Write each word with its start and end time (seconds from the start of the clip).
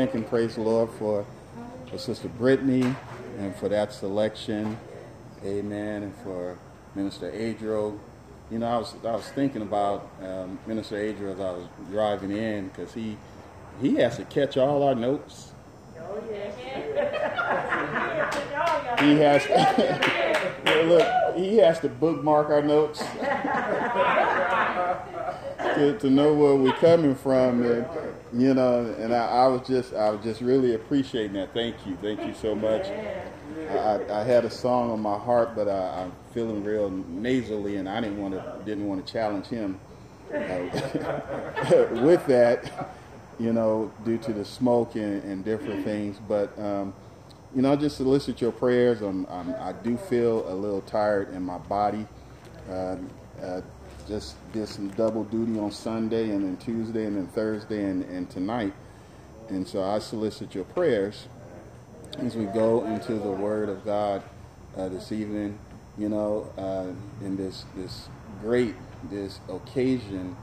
thank 0.00 0.14
and 0.14 0.26
praise 0.26 0.54
the 0.54 0.62
Lord 0.62 0.88
for, 0.92 1.26
for 1.90 1.98
Sister 1.98 2.28
Brittany 2.28 2.96
and 3.38 3.54
for 3.56 3.68
that 3.68 3.92
selection. 3.92 4.78
Amen. 5.44 6.04
And 6.04 6.16
for 6.24 6.56
Minister 6.94 7.30
Adro. 7.30 7.98
You 8.50 8.60
know, 8.60 8.66
I 8.66 8.78
was 8.78 8.94
I 9.04 9.12
was 9.12 9.28
thinking 9.34 9.60
about 9.60 10.10
um, 10.22 10.58
Minister 10.66 10.96
Adro 10.96 11.34
as 11.34 11.40
I 11.40 11.50
was 11.50 11.66
driving 11.90 12.30
in 12.30 12.68
because 12.68 12.94
he 12.94 13.18
he 13.82 13.96
has 13.96 14.16
to 14.16 14.24
catch 14.24 14.56
all 14.56 14.82
our 14.84 14.94
notes. 14.94 15.52
Oh 15.98 16.22
yeah. 16.30 16.50
He 19.02 19.18
has 19.18 19.44
to, 19.44 20.82
look. 20.86 21.36
He 21.36 21.58
has 21.58 21.78
to 21.80 21.90
bookmark 21.90 22.48
our 22.48 22.62
notes 22.62 23.00
to, 25.74 25.98
to 25.98 26.08
know 26.08 26.32
where 26.32 26.54
we're 26.54 26.72
coming 26.72 27.14
from. 27.14 27.62
And, 27.66 27.86
you 28.32 28.54
know, 28.54 28.94
and 28.98 29.14
I, 29.14 29.26
I, 29.26 29.46
was 29.48 29.66
just, 29.66 29.94
I 29.94 30.10
was 30.10 30.22
just 30.22 30.40
really 30.40 30.74
appreciating 30.74 31.32
that. 31.34 31.52
Thank 31.52 31.86
you, 31.86 31.96
thank 32.00 32.24
you 32.24 32.34
so 32.34 32.54
much. 32.54 32.86
I, 33.70 34.20
I 34.20 34.24
had 34.24 34.44
a 34.44 34.50
song 34.50 34.90
on 34.90 35.00
my 35.00 35.18
heart, 35.18 35.54
but 35.54 35.68
I, 35.68 36.02
am 36.02 36.12
feeling 36.32 36.64
real 36.64 36.90
nasally, 36.90 37.76
and 37.76 37.88
I 37.88 38.00
didn't 38.00 38.20
want 38.20 38.34
to, 38.34 38.56
didn't 38.64 38.88
want 38.88 39.04
to 39.04 39.12
challenge 39.12 39.46
him 39.46 39.80
uh, 40.32 40.36
with 42.02 42.24
that, 42.26 42.92
you 43.38 43.52
know, 43.52 43.92
due 44.04 44.18
to 44.18 44.32
the 44.32 44.44
smoke 44.44 44.94
and, 44.94 45.22
and 45.24 45.44
different 45.44 45.84
things. 45.84 46.18
But 46.28 46.56
um, 46.58 46.94
you 47.54 47.62
know, 47.62 47.74
just 47.74 47.96
solicit 47.96 48.40
your 48.40 48.52
prayers. 48.52 49.02
I'm, 49.02 49.26
I'm, 49.26 49.54
i 49.56 49.72
do 49.72 49.96
feel 49.96 50.48
a 50.50 50.54
little 50.54 50.82
tired 50.82 51.34
in 51.34 51.42
my 51.42 51.58
body. 51.58 52.06
Uh, 52.70 52.96
uh, 53.42 53.60
just 54.10 54.34
did 54.52 54.68
some 54.68 54.88
double 54.90 55.22
duty 55.24 55.56
on 55.58 55.70
Sunday 55.70 56.30
and 56.30 56.44
then 56.44 56.56
Tuesday 56.56 57.06
and 57.06 57.16
then 57.16 57.28
Thursday 57.28 57.84
and, 57.84 58.02
and 58.04 58.28
tonight. 58.28 58.72
And 59.48 59.66
so 59.66 59.84
I 59.84 60.00
solicit 60.00 60.52
your 60.52 60.64
prayers 60.64 61.28
as 62.18 62.34
we 62.34 62.46
go 62.46 62.84
into 62.86 63.14
the 63.14 63.30
Word 63.30 63.68
of 63.68 63.84
God 63.84 64.24
uh, 64.76 64.88
this 64.88 65.12
evening, 65.12 65.56
you 65.96 66.08
know, 66.08 66.50
uh, 66.58 66.88
in 67.24 67.36
this, 67.36 67.64
this 67.76 68.08
great, 68.40 68.74
this 69.10 69.38
occasion 69.48 70.36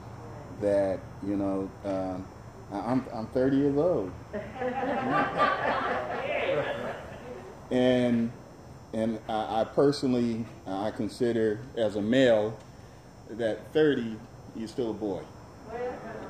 that, 0.62 1.02
you 1.26 1.36
know, 1.36 1.70
um, 1.84 2.26
I'm, 2.72 3.06
I'm 3.14 3.28
30 3.28 3.58
years 3.58 3.78
old. 3.78 4.14
and 7.72 8.32
and 8.94 9.20
I, 9.28 9.62
I 9.62 9.64
personally, 9.66 10.46
I 10.66 10.92
consider 10.92 11.60
as 11.76 11.98
a 11.98 12.02
male, 12.02 12.58
that 13.30 13.74
30, 13.74 14.18
you're 14.56 14.68
still 14.68 14.92
a 14.92 14.94
boy. 14.94 15.22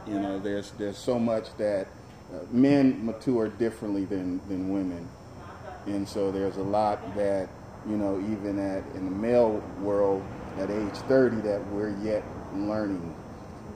You 0.08 0.19
know, 0.19 0.40
there's 0.40 0.72
there's 0.72 0.97
so 0.97 1.19
much 1.19 1.56
that 1.58 1.88
uh, 2.34 2.40
men 2.52 3.06
mature 3.06 3.50
differently 3.50 4.06
than 4.06 4.40
than 4.47 4.74
women, 4.74 5.07
and 5.86 6.07
so 6.07 6.31
there's 6.31 6.57
a 6.57 6.63
lot 6.63 7.16
that 7.16 7.50
you 7.88 7.97
know 7.97 8.19
even 8.19 8.57
at 8.57 8.84
in 8.96 9.06
the 9.06 9.12
male 9.12 9.62
world 9.81 10.24
at 10.57 10.72
age 10.72 10.96
30 11.07 11.38
that 11.41 11.66
we're 11.68 11.96
yet 12.03 12.24
learning. 12.56 13.16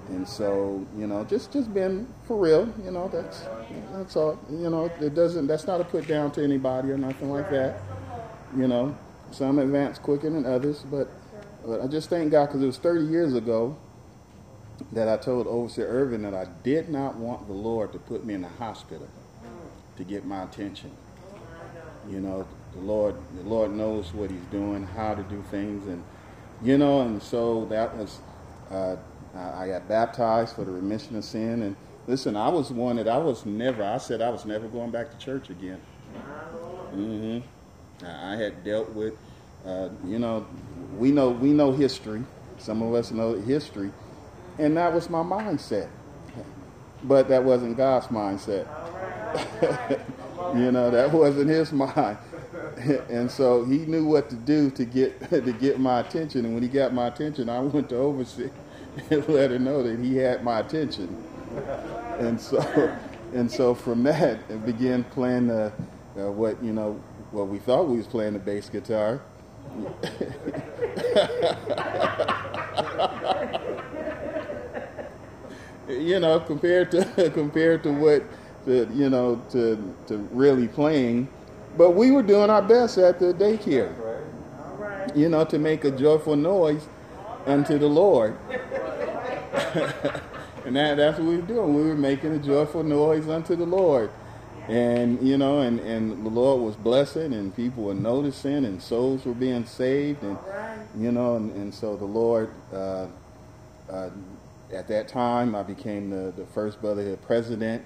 And 0.09 0.27
so, 0.27 0.85
you 0.97 1.07
know, 1.07 1.23
just 1.23 1.53
just 1.53 1.73
being 1.73 2.11
for 2.25 2.37
real, 2.37 2.73
you 2.83 2.91
know, 2.91 3.07
that's 3.07 3.43
that's 3.93 4.15
all. 4.15 4.39
You 4.49 4.69
know, 4.69 4.91
it 4.99 5.15
doesn't 5.15 5.47
that's 5.47 5.67
not 5.67 5.79
a 5.79 5.83
put 5.83 6.07
down 6.07 6.31
to 6.33 6.43
anybody 6.43 6.91
or 6.91 6.97
nothing 6.97 7.29
like 7.29 7.49
that. 7.51 7.81
You 8.57 8.67
know, 8.67 8.97
some 9.31 9.59
advance 9.59 9.99
quicker 9.99 10.29
than 10.29 10.45
others, 10.45 10.83
but 10.89 11.09
but 11.65 11.81
I 11.81 11.87
just 11.87 12.09
thank 12.09 12.31
God 12.31 12.47
because 12.47 12.61
it 12.61 12.65
was 12.65 12.77
30 12.77 13.05
years 13.05 13.33
ago 13.33 13.77
that 14.91 15.07
I 15.07 15.17
told 15.17 15.47
Overseer 15.47 15.87
Irvin 15.87 16.23
that 16.23 16.33
I 16.33 16.47
did 16.63 16.89
not 16.89 17.15
want 17.15 17.47
the 17.47 17.53
Lord 17.53 17.91
to 17.93 17.99
put 17.99 18.25
me 18.25 18.33
in 18.33 18.41
the 18.41 18.47
hospital 18.47 19.07
to 19.97 20.03
get 20.03 20.25
my 20.25 20.43
attention. 20.43 20.91
You 22.09 22.19
know, 22.19 22.47
the 22.73 22.79
Lord, 22.81 23.15
the 23.35 23.43
Lord 23.43 23.71
knows 23.71 24.13
what 24.13 24.31
He's 24.31 24.39
doing, 24.51 24.83
how 24.83 25.13
to 25.13 25.23
do 25.23 25.43
things, 25.51 25.87
and 25.87 26.03
you 26.63 26.77
know, 26.77 27.01
and 27.01 27.21
so 27.21 27.65
that 27.65 27.95
was. 27.97 28.19
Uh, 28.69 28.95
I 29.33 29.67
got 29.67 29.87
baptized 29.87 30.55
for 30.55 30.65
the 30.65 30.71
remission 30.71 31.15
of 31.15 31.23
sin, 31.23 31.61
and 31.61 31.75
listen, 32.07 32.35
I 32.35 32.49
was 32.49 32.69
one 32.69 32.97
that 32.97 33.07
I 33.07 33.17
was 33.17 33.45
never. 33.45 33.83
I 33.83 33.97
said 33.97 34.21
I 34.21 34.29
was 34.29 34.45
never 34.45 34.67
going 34.67 34.91
back 34.91 35.09
to 35.11 35.17
church 35.17 35.49
again. 35.49 35.79
Mm-hmm. 36.93 38.05
I 38.05 38.35
had 38.35 38.63
dealt 38.63 38.89
with, 38.89 39.13
uh, 39.65 39.89
you 40.05 40.19
know, 40.19 40.45
we 40.97 41.11
know 41.11 41.29
we 41.29 41.51
know 41.51 41.71
history. 41.71 42.23
Some 42.57 42.81
of 42.81 42.93
us 42.93 43.11
know 43.11 43.33
history, 43.33 43.91
and 44.57 44.75
that 44.77 44.93
was 44.93 45.09
my 45.09 45.23
mindset. 45.23 45.89
But 47.03 47.29
that 47.29 47.43
wasn't 47.43 47.77
God's 47.77 48.07
mindset. 48.07 48.67
you 50.55 50.71
know, 50.71 50.91
that 50.91 51.11
wasn't 51.11 51.49
His 51.49 51.71
mind. 51.73 52.17
and 53.09 53.29
so 53.29 53.65
He 53.65 53.79
knew 53.79 54.05
what 54.05 54.29
to 54.29 54.35
do 54.35 54.69
to 54.71 54.85
get 54.85 55.29
to 55.29 55.53
get 55.53 55.79
my 55.79 55.99
attention. 55.99 56.45
And 56.45 56.53
when 56.53 56.63
He 56.63 56.69
got 56.69 56.93
my 56.93 57.07
attention, 57.07 57.49
I 57.49 57.59
went 57.59 57.89
to 57.89 57.97
Overseer 57.97 58.51
and 59.09 59.27
let 59.29 59.51
her 59.51 59.59
know 59.59 59.83
that 59.83 59.99
He 59.99 60.17
had 60.17 60.43
my 60.43 60.59
attention. 60.59 61.23
And 62.19 62.39
so, 62.39 62.97
and 63.33 63.51
so 63.51 63.73
from 63.75 64.03
that, 64.03 64.39
it 64.49 64.65
began 64.65 65.03
playing 65.05 65.47
the, 65.47 65.71
uh, 66.17 66.31
what 66.31 66.63
you 66.63 66.73
know, 66.73 67.01
what 67.31 67.47
we 67.47 67.59
thought 67.59 67.87
we 67.87 67.97
was 67.97 68.07
playing 68.07 68.33
the 68.33 68.39
bass 68.39 68.69
guitar 68.69 69.21
you 75.87 76.19
know, 76.19 76.39
compared 76.39 76.91
to 76.91 77.31
compared 77.33 77.83
to 77.83 77.91
what 77.91 78.23
to 78.65 78.87
you 78.93 79.09
know 79.09 79.41
to 79.51 79.95
to 80.07 80.17
really 80.31 80.67
playing, 80.67 81.27
but 81.77 81.91
we 81.91 82.11
were 82.11 82.23
doing 82.23 82.49
our 82.49 82.61
best 82.61 82.97
at 82.97 83.19
the 83.19 83.33
daycare. 83.33 83.93
You 85.15 85.29
know, 85.29 85.43
to 85.45 85.57
make 85.57 85.83
a 85.83 85.91
joyful 85.91 86.35
noise 86.35 86.87
unto 87.45 87.77
the 87.77 87.87
Lord. 87.87 88.37
and 90.65 90.75
that, 90.75 90.95
that's 90.95 91.17
what 91.17 91.27
we 91.27 91.37
were 91.37 91.41
doing. 91.41 91.73
We 91.73 91.83
were 91.83 91.95
making 91.95 92.33
a 92.33 92.39
joyful 92.39 92.83
noise 92.83 93.27
unto 93.27 93.55
the 93.55 93.65
Lord 93.65 94.11
and 94.67 95.21
you 95.27 95.37
know 95.37 95.61
and 95.61 95.79
and 95.79 96.23
the 96.25 96.29
lord 96.29 96.61
was 96.61 96.75
blessing 96.75 97.33
and 97.33 97.55
people 97.55 97.83
were 97.83 97.93
noticing 97.93 98.65
and 98.65 98.81
souls 98.81 99.25
were 99.25 99.33
being 99.33 99.65
saved 99.65 100.21
and 100.23 100.37
you 100.97 101.11
know 101.11 101.35
and, 101.35 101.51
and 101.55 101.73
so 101.73 101.95
the 101.95 102.05
lord 102.05 102.51
uh, 102.73 103.07
uh, 103.89 104.09
at 104.71 104.87
that 104.87 105.07
time 105.07 105.55
i 105.55 105.63
became 105.63 106.09
the, 106.09 106.31
the 106.37 106.45
first 106.47 106.79
brotherhood 106.79 107.19
president 107.23 107.83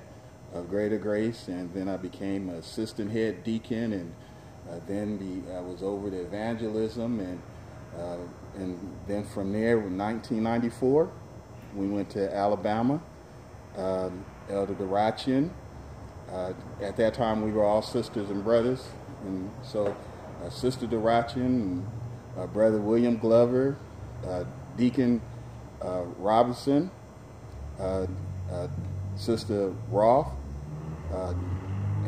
of 0.53 0.69
greater 0.69 0.97
grace 0.97 1.47
and 1.47 1.73
then 1.73 1.87
i 1.87 1.95
became 1.95 2.49
assistant 2.49 3.11
head 3.11 3.43
deacon 3.43 3.93
and 3.93 4.13
uh, 4.69 4.79
then 4.85 5.17
the, 5.17 5.55
i 5.55 5.61
was 5.61 5.81
over 5.81 6.09
to 6.09 6.17
evangelism 6.21 7.19
and 7.19 7.41
uh, 7.97 8.17
and 8.57 8.77
then 9.07 9.23
from 9.23 9.53
there 9.53 9.79
in 9.79 9.97
1994 9.97 11.09
we 11.73 11.87
went 11.87 12.09
to 12.09 12.33
alabama 12.35 13.01
um, 13.77 14.25
elder 14.49 14.73
Durachian 14.73 15.49
uh, 16.31 16.53
at 16.81 16.97
that 16.97 17.13
time, 17.13 17.41
we 17.41 17.51
were 17.51 17.63
all 17.63 17.81
sisters 17.81 18.29
and 18.29 18.43
brothers, 18.43 18.87
and 19.25 19.51
so 19.63 19.95
uh, 20.43 20.49
Sister 20.49 20.87
Durachian 20.87 21.45
and 21.45 21.87
uh, 22.37 22.47
Brother 22.47 22.79
William 22.79 23.17
Glover, 23.17 23.77
uh, 24.25 24.43
Deacon 24.75 25.21
Robinson, 26.17 26.89
Sister 29.15 29.73
Roth, 29.89 30.31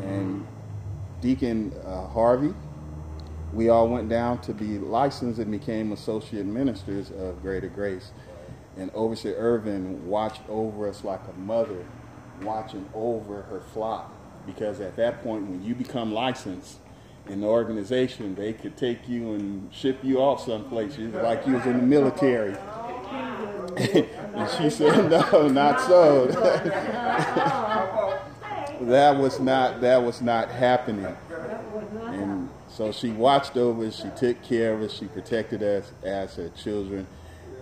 and 0.01 0.45
Deacon 1.21 1.73
Harvey. 1.85 2.53
We 3.53 3.69
all 3.69 3.87
went 3.87 4.09
down 4.09 4.41
to 4.41 4.53
be 4.53 4.77
licensed 4.77 5.39
and 5.39 5.51
became 5.51 5.91
associate 5.91 6.45
ministers 6.45 7.11
of 7.11 7.41
Greater 7.41 7.69
Grace. 7.69 8.11
And 8.75 8.91
Overseer 8.93 9.35
Irvin 9.35 10.05
watched 10.07 10.41
over 10.49 10.87
us 10.87 11.03
like 11.03 11.21
a 11.27 11.39
mother 11.39 11.85
watching 12.41 12.87
over 12.93 13.43
her 13.43 13.61
flock 13.73 14.11
because 14.47 14.79
at 14.79 14.95
that 14.95 15.21
point, 15.21 15.47
when 15.47 15.63
you 15.63 15.75
become 15.75 16.11
licensed 16.11 16.77
in 17.27 17.41
the 17.41 17.47
organization, 17.47 18.33
they 18.33 18.53
could 18.53 18.75
take 18.77 19.07
you 19.07 19.33
and 19.33 19.71
ship 19.71 19.99
you 20.01 20.19
off 20.19 20.43
someplace 20.43 20.97
like 20.97 21.45
you 21.45 21.53
was 21.53 21.65
in 21.65 21.77
the 21.77 21.83
military. 21.83 22.55
and 23.77 24.49
she 24.57 24.69
said, 24.71 25.11
"No, 25.31 25.49
not 25.49 25.81
so." 25.81 26.27
that 28.81 29.17
was 29.17 29.39
not 29.39 29.81
that 29.81 30.01
was 30.01 30.21
not 30.21 30.49
happening. 30.49 31.15
And 32.05 32.49
so 32.69 32.91
she 32.91 33.09
watched 33.11 33.57
over 33.57 33.85
us, 33.85 34.01
she 34.01 34.09
took 34.17 34.41
care 34.41 34.73
of 34.73 34.81
us, 34.81 34.93
she 34.93 35.05
protected 35.05 35.61
us 35.61 35.91
as 36.03 36.35
her 36.35 36.49
children. 36.49 37.05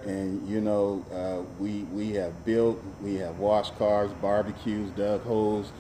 And 0.06 0.48
you 0.48 0.62
know, 0.62 1.04
uh, 1.12 1.44
we 1.60 1.84
we 1.92 2.12
have 2.12 2.46
built, 2.46 2.82
we 3.02 3.16
have 3.16 3.40
washed 3.40 3.78
cars, 3.78 4.12
barbecues, 4.22 4.92
dug 4.92 5.24
holes, 5.24 5.72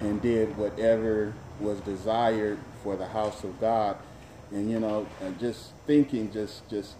and 0.00 0.20
did 0.20 0.56
whatever 0.56 1.34
was 1.60 1.80
desired 1.80 2.58
for 2.82 2.96
the 2.96 3.06
house 3.06 3.42
of 3.42 3.58
God. 3.60 3.96
And 4.52 4.70
you 4.70 4.80
know, 4.80 5.06
and 5.20 5.38
just 5.38 5.72
thinking, 5.86 6.30
just 6.30 6.68
just 6.68 6.94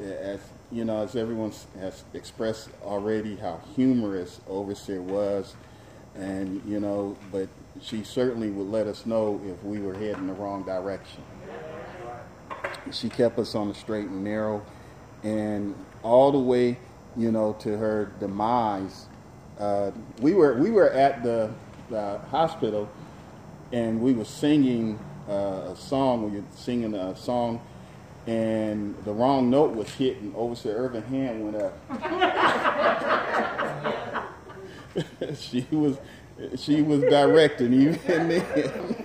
as 0.00 0.40
you 0.70 0.84
know, 0.84 1.02
as 1.02 1.16
everyone 1.16 1.52
has 1.78 2.04
expressed 2.14 2.70
already, 2.82 3.36
how 3.36 3.60
humorous 3.74 4.40
Overseer 4.48 5.02
was, 5.02 5.54
and 6.14 6.62
you 6.66 6.80
know, 6.80 7.16
but 7.30 7.48
she 7.82 8.04
certainly 8.04 8.48
would 8.50 8.68
let 8.68 8.86
us 8.86 9.04
know 9.04 9.40
if 9.46 9.62
we 9.64 9.80
were 9.80 9.94
heading 9.94 10.26
the 10.26 10.32
wrong 10.32 10.62
direction. 10.64 11.22
She 12.90 13.08
kept 13.08 13.38
us 13.38 13.54
on 13.54 13.68
the 13.68 13.74
straight 13.74 14.06
and 14.06 14.24
narrow, 14.24 14.64
and 15.22 15.74
all 16.02 16.32
the 16.32 16.38
way, 16.38 16.78
you 17.16 17.30
know, 17.30 17.54
to 17.60 17.76
her 17.76 18.12
demise. 18.20 19.06
Uh, 19.58 19.90
we 20.20 20.34
were 20.34 20.54
we 20.54 20.70
were 20.70 20.90
at 20.90 21.22
the, 21.22 21.50
the 21.90 22.18
hospital, 22.30 22.88
and 23.72 24.00
we 24.00 24.12
were 24.12 24.24
singing 24.24 24.98
uh, 25.28 25.72
a 25.72 25.76
song. 25.76 26.30
We 26.30 26.38
were 26.40 26.46
singing 26.54 26.94
a 26.94 27.14
song, 27.16 27.60
and 28.26 28.96
the 29.04 29.12
wrong 29.12 29.50
note 29.50 29.74
was 29.74 29.88
hit, 29.90 30.20
and 30.20 30.34
Overseer 30.34 30.74
Irvin 30.76 31.02
hand 31.04 31.44
went 31.44 31.56
up. 31.56 31.78
she 35.36 35.66
was 35.70 35.98
she 36.56 36.82
was 36.82 37.02
directing 37.02 37.72
you 37.72 37.98
and 38.08 38.30
then. 38.30 38.96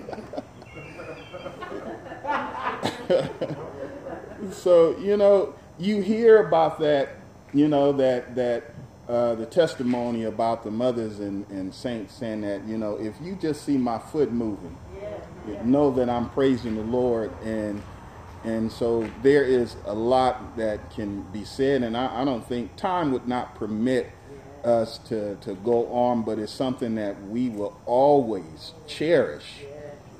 so 4.52 4.96
you 4.98 5.16
know 5.16 5.54
you 5.78 6.00
hear 6.00 6.46
about 6.46 6.78
that 6.80 7.10
you 7.52 7.68
know 7.68 7.92
that 7.92 8.34
that 8.34 8.74
uh, 9.08 9.34
the 9.36 9.46
testimony 9.46 10.24
about 10.24 10.62
the 10.64 10.70
mothers 10.70 11.18
and, 11.20 11.48
and 11.50 11.72
saints 11.74 12.14
saying 12.14 12.42
that 12.42 12.62
you 12.64 12.76
know 12.76 12.96
if 12.96 13.14
you 13.22 13.34
just 13.36 13.64
see 13.64 13.76
my 13.76 13.98
foot 13.98 14.32
moving 14.32 14.76
yeah. 15.48 15.62
know 15.64 15.90
that 15.90 16.10
i'm 16.10 16.28
praising 16.30 16.74
the 16.74 16.82
lord 16.82 17.32
and 17.42 17.82
and 18.44 18.70
so 18.70 19.08
there 19.22 19.44
is 19.44 19.76
a 19.86 19.94
lot 19.94 20.56
that 20.56 20.90
can 20.90 21.22
be 21.32 21.44
said 21.44 21.82
and 21.82 21.96
i, 21.96 22.22
I 22.22 22.24
don't 22.24 22.46
think 22.46 22.76
time 22.76 23.12
would 23.12 23.26
not 23.26 23.54
permit 23.54 24.10
us 24.64 24.98
to, 24.98 25.36
to 25.36 25.54
go 25.56 25.86
on, 25.92 26.22
but 26.22 26.38
it's 26.38 26.52
something 26.52 26.94
that 26.96 27.20
we 27.28 27.48
will 27.48 27.80
always 27.86 28.72
cherish, 28.86 29.62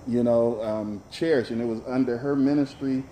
you 0.07 0.23
know, 0.23 0.63
um, 0.63 1.03
cherish. 1.11 1.51
And 1.51 1.61
it 1.61 1.67
was 1.67 1.81
under 1.87 2.19
her 2.19 2.37
ministry 2.37 3.05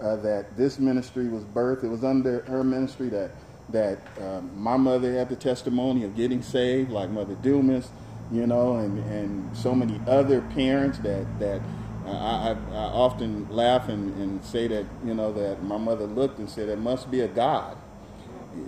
uh, 0.00 0.16
that 0.16 0.56
this 0.56 0.78
ministry 0.78 1.28
was 1.28 1.44
birthed. 1.44 1.84
It 1.84 1.88
was 1.88 2.04
under 2.04 2.40
her 2.42 2.64
ministry 2.64 3.08
that 3.10 3.30
that 3.70 3.98
um, 4.22 4.50
my 4.56 4.78
mother 4.78 5.12
had 5.12 5.28
the 5.28 5.36
testimony 5.36 6.02
of 6.02 6.16
getting 6.16 6.40
saved, 6.40 6.90
like 6.90 7.10
Mother 7.10 7.34
Dumas, 7.34 7.90
you 8.32 8.46
know, 8.46 8.76
and, 8.76 8.98
and 9.10 9.54
so 9.54 9.74
many 9.74 10.00
other 10.06 10.40
parents 10.40 10.98
that 11.00 11.26
that 11.38 11.60
uh, 12.06 12.10
I, 12.10 12.56
I, 12.70 12.74
often 12.74 13.46
laugh 13.50 13.90
and, 13.90 14.14
and 14.14 14.42
say 14.42 14.68
that 14.68 14.86
you 15.04 15.14
know 15.14 15.32
that 15.32 15.62
my 15.62 15.76
mother 15.76 16.06
looked 16.06 16.38
and 16.38 16.48
said 16.48 16.68
there 16.68 16.76
must 16.76 17.10
be 17.10 17.20
a 17.20 17.28
God 17.28 17.76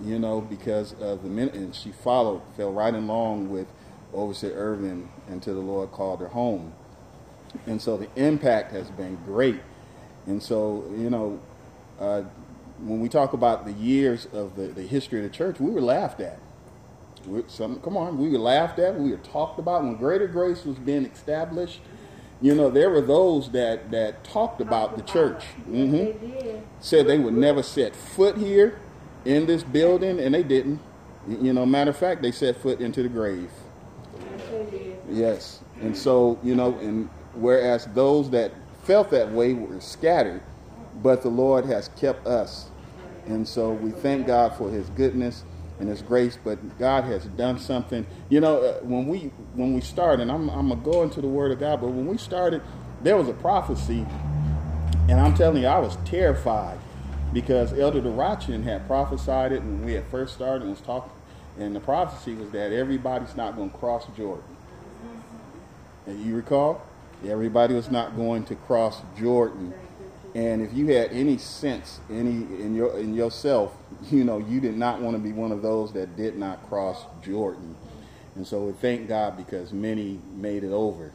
you 0.03 0.19
know, 0.19 0.41
because 0.41 0.93
of 0.93 1.23
the 1.23 1.29
minute, 1.29 1.53
and 1.55 1.75
she 1.75 1.91
followed, 1.91 2.41
fell 2.55 2.71
right 2.71 2.93
along 2.93 3.49
with 3.49 3.67
Overseer 4.13 4.53
Irvin 4.53 5.09
until 5.27 5.55
the 5.55 5.61
Lord 5.61 5.91
called 5.91 6.19
her 6.19 6.29
home. 6.29 6.73
And 7.65 7.81
so 7.81 7.97
the 7.97 8.09
impact 8.15 8.71
has 8.71 8.89
been 8.91 9.17
great. 9.25 9.59
And 10.27 10.41
so, 10.41 10.83
you 10.95 11.09
know, 11.09 11.39
uh, 11.99 12.23
when 12.79 12.99
we 12.99 13.09
talk 13.09 13.33
about 13.33 13.65
the 13.65 13.73
years 13.73 14.27
of 14.33 14.55
the, 14.55 14.67
the 14.67 14.83
history 14.83 15.23
of 15.23 15.31
the 15.31 15.35
church, 15.35 15.59
we 15.59 15.71
were 15.71 15.81
laughed 15.81 16.19
at. 16.19 16.39
we 17.25 17.43
some, 17.47 17.79
come 17.81 17.97
on, 17.97 18.17
we 18.17 18.29
were 18.29 18.39
laughed 18.39 18.79
at, 18.79 18.99
we 18.99 19.11
were 19.11 19.17
talked 19.17 19.59
about. 19.59 19.83
When 19.83 19.95
Greater 19.95 20.27
Grace 20.27 20.65
was 20.65 20.77
being 20.77 21.05
established, 21.05 21.79
you 22.41 22.55
know, 22.55 22.69
there 22.69 22.89
were 22.89 23.01
those 23.01 23.51
that, 23.51 23.91
that 23.91 24.23
talked 24.23 24.61
about 24.61 24.97
the 24.97 25.03
church. 25.03 25.43
Mm-hmm. 25.69 26.59
Said 26.79 27.07
they 27.07 27.19
would 27.19 27.35
never 27.35 27.61
set 27.61 27.95
foot 27.95 28.37
here 28.37 28.79
in 29.25 29.45
this 29.45 29.63
building, 29.63 30.19
and 30.19 30.33
they 30.33 30.43
didn't. 30.43 30.79
You 31.27 31.53
know, 31.53 31.67
matter 31.67 31.91
of 31.91 31.97
fact, 31.97 32.23
they 32.23 32.31
set 32.31 32.57
foot 32.57 32.81
into 32.81 33.03
the 33.03 33.09
grave. 33.09 33.51
Yes. 35.07 35.59
And 35.81 35.95
so, 35.95 36.39
you 36.43 36.55
know, 36.55 36.73
and 36.79 37.09
whereas 37.33 37.85
those 37.93 38.31
that 38.31 38.51
felt 38.91 39.09
that 39.09 39.31
way 39.31 39.53
were 39.53 39.79
scattered, 39.79 40.41
but 41.01 41.21
the 41.21 41.29
Lord 41.29 41.63
has 41.63 41.87
kept 41.95 42.27
us. 42.27 42.69
And 43.25 43.47
so 43.47 43.71
we 43.71 43.91
thank 43.91 44.27
God 44.27 44.53
for 44.57 44.69
his 44.69 44.89
goodness 44.89 45.45
and 45.79 45.87
his 45.87 46.01
grace, 46.01 46.37
but 46.43 46.77
God 46.77 47.05
has 47.05 47.23
done 47.23 47.57
something. 47.57 48.05
You 48.27 48.41
know, 48.41 48.57
uh, 48.57 48.79
when 48.81 49.07
we 49.07 49.31
when 49.53 49.73
we 49.73 49.79
started, 49.79 50.29
I'm, 50.29 50.49
I'm 50.49 50.67
going 50.67 50.83
to 50.83 50.91
go 50.91 51.03
into 51.03 51.21
the 51.21 51.29
word 51.29 51.53
of 51.53 51.59
God, 51.61 51.79
but 51.79 51.87
when 51.87 52.05
we 52.05 52.17
started, 52.17 52.61
there 53.01 53.15
was 53.15 53.29
a 53.29 53.33
prophecy, 53.33 54.05
and 55.07 55.21
I'm 55.21 55.35
telling 55.35 55.61
you, 55.61 55.69
I 55.69 55.79
was 55.79 55.95
terrified 56.03 56.77
because 57.31 57.71
Elder 57.71 58.01
Durachian 58.01 58.65
had 58.65 58.85
prophesied 58.87 59.53
it 59.53 59.63
when 59.63 59.85
we 59.85 59.93
had 59.93 60.05
first 60.07 60.33
started 60.33 60.63
and 60.63 60.71
was 60.71 60.81
talking, 60.81 61.13
and 61.57 61.73
the 61.73 61.79
prophecy 61.79 62.33
was 62.33 62.49
that 62.49 62.73
everybody's 62.73 63.37
not 63.37 63.55
going 63.55 63.69
to 63.69 63.77
cross 63.77 64.05
Jordan. 64.17 64.43
And 66.05 66.25
you 66.25 66.35
recall, 66.35 66.81
everybody 67.27 67.73
was 67.73 67.91
not 67.91 68.15
going 68.15 68.43
to 68.45 68.55
cross 68.55 69.01
Jordan. 69.17 69.73
And 70.33 70.61
if 70.61 70.73
you 70.73 70.87
had 70.87 71.11
any 71.11 71.37
sense, 71.37 71.99
any 72.09 72.29
in 72.29 72.75
your 72.75 72.97
in 72.97 73.13
yourself, 73.13 73.73
you 74.11 74.23
know, 74.23 74.37
you 74.37 74.59
did 74.59 74.77
not 74.77 75.01
want 75.01 75.15
to 75.15 75.21
be 75.21 75.33
one 75.33 75.51
of 75.51 75.61
those 75.61 75.93
that 75.93 76.15
did 76.15 76.37
not 76.37 76.67
cross 76.67 77.05
Jordan. 77.23 77.75
And 78.35 78.47
so 78.47 78.63
we 78.65 78.71
thank 78.71 79.09
God 79.09 79.35
because 79.35 79.73
many 79.73 80.19
made 80.35 80.63
it 80.63 80.71
over. 80.71 81.11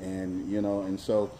And 0.00 0.50
you 0.50 0.62
know, 0.62 0.80
and 0.82 0.98
so 0.98 1.30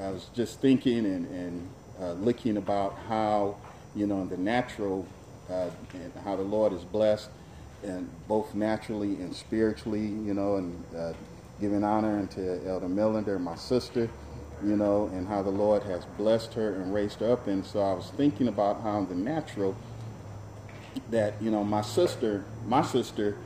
I 0.00 0.10
was 0.10 0.26
just 0.34 0.60
thinking 0.60 1.06
and, 1.06 1.26
and 1.28 1.68
uh, 2.00 2.12
looking 2.14 2.56
about 2.56 2.98
how 3.08 3.56
you 3.94 4.06
know, 4.06 4.26
the 4.26 4.36
natural, 4.36 5.06
uh, 5.50 5.68
and 5.94 6.12
how 6.24 6.36
the 6.36 6.42
Lord 6.42 6.72
is 6.72 6.82
blessed, 6.84 7.28
and 7.82 8.08
both 8.28 8.54
naturally 8.54 9.16
and 9.16 9.34
spiritually, 9.34 10.06
you 10.06 10.34
know, 10.34 10.56
and 10.56 10.84
uh, 10.96 11.12
giving 11.62 11.84
honor 11.84 12.18
unto 12.18 12.60
Elder 12.66 12.88
Millender, 12.88 13.40
my 13.40 13.54
sister, 13.54 14.10
you 14.64 14.76
know, 14.76 15.08
and 15.14 15.28
how 15.28 15.42
the 15.42 15.50
Lord 15.50 15.84
has 15.84 16.04
blessed 16.18 16.52
her 16.54 16.74
and 16.74 16.92
raised 16.92 17.20
her 17.20 17.32
up. 17.32 17.46
And 17.46 17.64
so 17.64 17.80
I 17.80 17.92
was 17.92 18.10
thinking 18.16 18.48
about 18.48 18.82
how 18.82 19.04
the 19.04 19.14
natural, 19.14 19.76
that 21.10 21.40
you 21.40 21.52
know, 21.52 21.62
my 21.62 21.80
sister, 21.80 22.44
my 22.66 22.82
sister, 22.82 23.36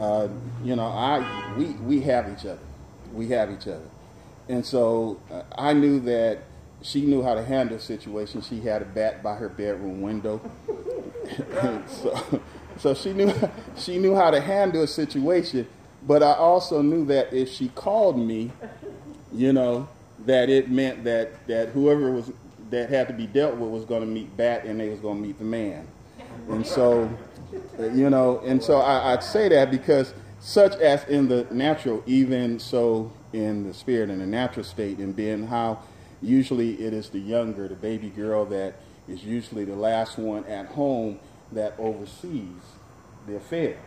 uh, 0.00 0.28
you 0.64 0.76
know, 0.76 0.86
I 0.86 1.54
we 1.58 1.66
we 1.66 2.00
have 2.02 2.32
each 2.32 2.46
other, 2.46 2.58
we 3.12 3.28
have 3.28 3.50
each 3.50 3.68
other, 3.68 3.88
and 4.48 4.64
so 4.64 5.20
uh, 5.30 5.42
I 5.56 5.74
knew 5.74 6.00
that 6.00 6.44
she 6.80 7.02
knew 7.02 7.22
how 7.22 7.34
to 7.34 7.44
handle 7.44 7.76
a 7.76 7.80
situation. 7.80 8.40
She 8.40 8.60
had 8.60 8.80
a 8.80 8.86
bat 8.86 9.22
by 9.22 9.34
her 9.34 9.48
bedroom 9.50 10.00
window. 10.00 10.40
so, 11.88 12.40
so 12.78 12.94
she 12.94 13.12
knew 13.12 13.34
she 13.76 13.98
knew 13.98 14.14
how 14.14 14.30
to 14.30 14.40
handle 14.40 14.84
a 14.84 14.88
situation. 14.88 15.66
But 16.08 16.24
I 16.24 16.32
also 16.32 16.82
knew 16.82 17.04
that 17.06 17.32
if 17.32 17.52
she 17.52 17.68
called 17.68 18.18
me, 18.18 18.50
you 19.32 19.52
know, 19.52 19.88
that 20.26 20.50
it 20.50 20.70
meant 20.70 21.04
that 21.04 21.46
that 21.46 21.68
whoever 21.68 22.10
was 22.10 22.32
that 22.70 22.90
had 22.90 23.06
to 23.08 23.14
be 23.14 23.28
dealt 23.28 23.56
with 23.56 23.70
was 23.70 23.84
going 23.84 24.00
to 24.00 24.06
meet 24.08 24.36
bat 24.36 24.64
and 24.64 24.80
they 24.80 24.88
was 24.88 24.98
going 24.98 25.22
to 25.22 25.22
meet 25.22 25.38
the 25.38 25.44
man. 25.44 25.86
And 26.48 26.66
so, 26.66 27.08
you 27.78 28.10
know, 28.10 28.40
and 28.40 28.60
so 28.62 28.78
I, 28.78 29.12
I'd 29.12 29.22
say 29.22 29.48
that 29.50 29.70
because 29.70 30.12
such 30.40 30.74
as 30.76 31.04
in 31.04 31.28
the 31.28 31.46
natural, 31.52 32.02
even 32.06 32.58
so 32.58 33.12
in 33.32 33.68
the 33.68 33.74
spirit 33.74 34.10
in 34.10 34.18
the 34.18 34.26
natural 34.26 34.64
state, 34.64 34.98
and 34.98 35.14
being 35.14 35.46
how 35.46 35.78
Usually 36.20 36.74
it 36.82 36.92
is 36.92 37.10
the 37.10 37.20
younger, 37.20 37.68
the 37.68 37.76
baby 37.76 38.08
girl 38.08 38.44
that 38.46 38.74
is 39.06 39.22
usually 39.22 39.64
the 39.64 39.76
last 39.76 40.18
one 40.18 40.44
at 40.46 40.66
home 40.66 41.20
that 41.52 41.74
oversees 41.78 42.60
the 43.26 43.36
affairs 43.36 43.78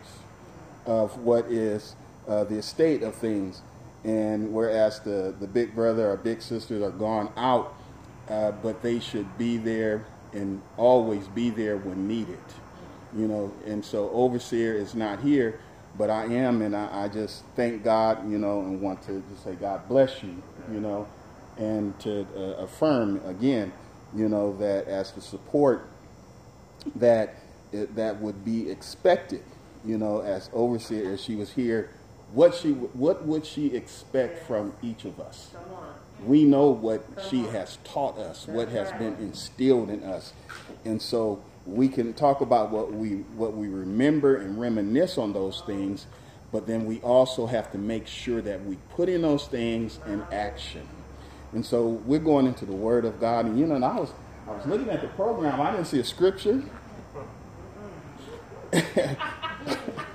of 0.86 1.18
what 1.18 1.44
is 1.46 1.94
uh, 2.28 2.44
the 2.44 2.56
estate 2.56 3.02
of 3.02 3.14
things. 3.14 3.62
And 4.04 4.52
whereas 4.52 5.00
the, 5.00 5.34
the 5.38 5.46
big 5.46 5.74
brother 5.74 6.10
or 6.10 6.16
big 6.16 6.42
sisters 6.42 6.82
are 6.82 6.90
gone 6.90 7.32
out, 7.36 7.74
uh, 8.28 8.52
but 8.52 8.82
they 8.82 8.98
should 8.98 9.38
be 9.38 9.56
there 9.56 10.04
and 10.32 10.60
always 10.76 11.28
be 11.28 11.50
there 11.50 11.76
when 11.76 12.08
needed. 12.08 12.38
You 13.16 13.28
know, 13.28 13.52
and 13.66 13.84
so 13.84 14.10
overseer 14.10 14.74
is 14.74 14.94
not 14.94 15.20
here, 15.20 15.60
but 15.98 16.08
I 16.08 16.24
am, 16.24 16.62
and 16.62 16.74
I, 16.74 17.04
I 17.04 17.08
just 17.08 17.44
thank 17.54 17.84
God, 17.84 18.28
you 18.30 18.38
know, 18.38 18.60
and 18.60 18.80
want 18.80 19.02
to 19.02 19.22
just 19.30 19.44
say, 19.44 19.54
God 19.54 19.86
bless 19.88 20.22
you, 20.22 20.42
you 20.72 20.80
know, 20.80 21.06
and 21.58 21.98
to 22.00 22.26
uh, 22.34 22.62
affirm 22.62 23.20
again, 23.26 23.72
you 24.16 24.28
know, 24.28 24.56
that 24.56 24.88
as 24.88 25.12
the 25.12 25.20
support 25.20 25.88
that 26.96 27.36
it, 27.72 27.94
that 27.94 28.20
would 28.20 28.44
be 28.44 28.70
expected, 28.70 29.42
you 29.84 29.98
know, 29.98 30.20
as 30.20 30.48
overseer, 30.52 31.12
as 31.12 31.22
she 31.22 31.36
was 31.36 31.52
here, 31.52 31.90
what 32.32 32.54
she 32.54 32.70
what 32.70 33.26
would 33.26 33.44
she 33.44 33.74
expect 33.74 34.46
from 34.46 34.72
each 34.82 35.04
of 35.04 35.20
us? 35.20 35.50
We 36.24 36.44
know 36.44 36.68
what 36.68 37.04
she 37.28 37.42
has 37.44 37.78
taught 37.84 38.16
us, 38.18 38.46
what 38.46 38.68
has 38.68 38.90
been 38.92 39.14
instilled 39.16 39.90
in 39.90 40.04
us, 40.04 40.32
and 40.84 41.02
so 41.02 41.42
we 41.66 41.88
can 41.88 42.14
talk 42.14 42.40
about 42.40 42.70
what 42.70 42.92
we 42.92 43.16
what 43.36 43.54
we 43.54 43.68
remember 43.68 44.36
and 44.36 44.58
reminisce 44.60 45.18
on 45.18 45.32
those 45.32 45.62
things, 45.66 46.06
but 46.52 46.66
then 46.66 46.86
we 46.86 47.00
also 47.00 47.46
have 47.46 47.70
to 47.72 47.78
make 47.78 48.06
sure 48.06 48.40
that 48.40 48.64
we 48.64 48.76
put 48.90 49.08
in 49.08 49.22
those 49.22 49.46
things 49.46 49.98
in 50.06 50.22
action. 50.32 50.88
And 51.52 51.66
so 51.66 51.86
we're 51.86 52.18
going 52.18 52.46
into 52.46 52.64
the 52.64 52.72
Word 52.72 53.04
of 53.04 53.20
God, 53.20 53.44
and 53.44 53.58
you 53.58 53.66
know, 53.66 53.74
and 53.74 53.84
I 53.84 53.98
was 53.98 54.12
I 54.48 54.52
was 54.52 54.66
looking 54.66 54.88
at 54.88 55.02
the 55.02 55.08
program, 55.08 55.60
I 55.60 55.72
didn't 55.72 55.86
see 55.86 56.00
a 56.00 56.04
scripture. 56.04 56.62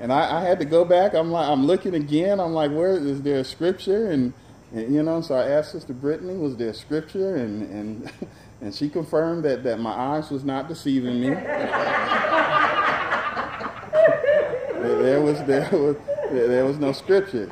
and 0.00 0.12
I, 0.12 0.38
I, 0.38 0.40
had 0.40 0.58
to 0.60 0.64
go 0.64 0.84
back. 0.84 1.14
I'm 1.14 1.30
like, 1.30 1.46
I'm 1.46 1.66
looking 1.66 1.94
again. 1.94 2.40
I'm 2.40 2.54
like, 2.54 2.70
where 2.70 2.96
is 2.96 3.20
there 3.22 3.38
a 3.38 3.44
scripture? 3.44 4.10
And, 4.10 4.32
and 4.72 4.94
you 4.94 5.02
know, 5.02 5.20
so 5.20 5.34
I 5.34 5.50
asked 5.50 5.72
Sister 5.72 5.92
Brittany, 5.92 6.36
was 6.36 6.56
there 6.56 6.72
scripture? 6.72 7.36
And 7.36 7.62
and 7.70 8.10
and 8.62 8.74
she 8.74 8.88
confirmed 8.88 9.44
that 9.44 9.62
that 9.64 9.78
my 9.78 9.92
eyes 9.92 10.30
was 10.30 10.42
not 10.42 10.68
deceiving 10.68 11.20
me. 11.20 11.28
there 14.80 15.20
was 15.20 15.44
there 15.44 15.68
was 15.70 15.96
there 16.32 16.64
was 16.64 16.78
no 16.78 16.92
scripture. 16.92 17.50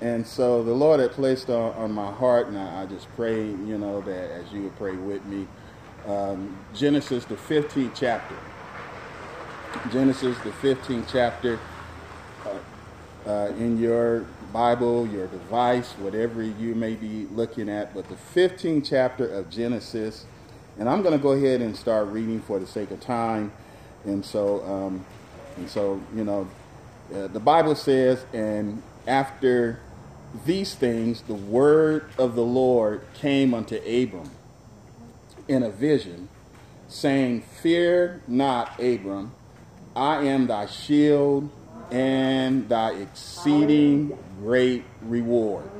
And 0.00 0.26
so 0.26 0.62
the 0.62 0.74
Lord 0.74 1.00
had 1.00 1.12
placed 1.12 1.48
on, 1.48 1.72
on 1.74 1.92
my 1.92 2.12
heart, 2.12 2.48
and 2.48 2.58
I, 2.58 2.82
I, 2.82 2.86
just 2.86 3.08
pray, 3.16 3.46
you 3.46 3.78
know, 3.78 4.02
that 4.02 4.30
as 4.32 4.52
you 4.52 4.64
would 4.64 4.76
pray 4.76 4.96
with 4.96 5.24
me, 5.24 5.46
um, 6.06 6.58
Genesis 6.74 7.24
the 7.24 7.36
15th 7.36 7.92
chapter. 7.94 8.34
Genesis, 9.90 10.36
the 10.38 10.50
15th 10.50 11.08
chapter, 11.10 11.58
uh, 12.44 13.28
uh, 13.28 13.46
in 13.58 13.78
your 13.78 14.26
Bible, 14.52 15.06
your 15.08 15.26
device, 15.26 15.92
whatever 15.92 16.42
you 16.42 16.74
may 16.74 16.94
be 16.94 17.26
looking 17.32 17.68
at, 17.68 17.94
but 17.94 18.08
the 18.08 18.16
15th 18.34 18.88
chapter 18.88 19.26
of 19.26 19.50
Genesis. 19.50 20.26
And 20.78 20.88
I'm 20.88 21.02
going 21.02 21.16
to 21.16 21.22
go 21.22 21.32
ahead 21.32 21.60
and 21.60 21.76
start 21.76 22.08
reading 22.08 22.40
for 22.40 22.58
the 22.58 22.66
sake 22.66 22.90
of 22.90 23.00
time. 23.00 23.52
And 24.04 24.24
so, 24.24 24.62
um, 24.64 25.04
and 25.56 25.68
so, 25.68 26.00
you 26.14 26.24
know, 26.24 26.48
uh, 27.14 27.28
the 27.28 27.40
Bible 27.40 27.74
says, 27.74 28.24
and 28.32 28.82
after 29.06 29.80
these 30.44 30.74
things, 30.74 31.22
the 31.22 31.34
word 31.34 32.06
of 32.18 32.34
the 32.34 32.42
Lord 32.42 33.02
came 33.14 33.54
unto 33.54 33.76
Abram 33.76 34.30
in 35.46 35.62
a 35.62 35.70
vision, 35.70 36.28
saying, 36.88 37.42
Fear 37.42 38.22
not, 38.26 38.78
Abram 38.80 39.32
I 39.96 40.24
am 40.24 40.46
thy 40.48 40.66
shield 40.66 41.50
and 41.90 42.68
thy 42.68 42.92
exceeding 42.94 44.18
great 44.40 44.84
reward. 45.02 45.70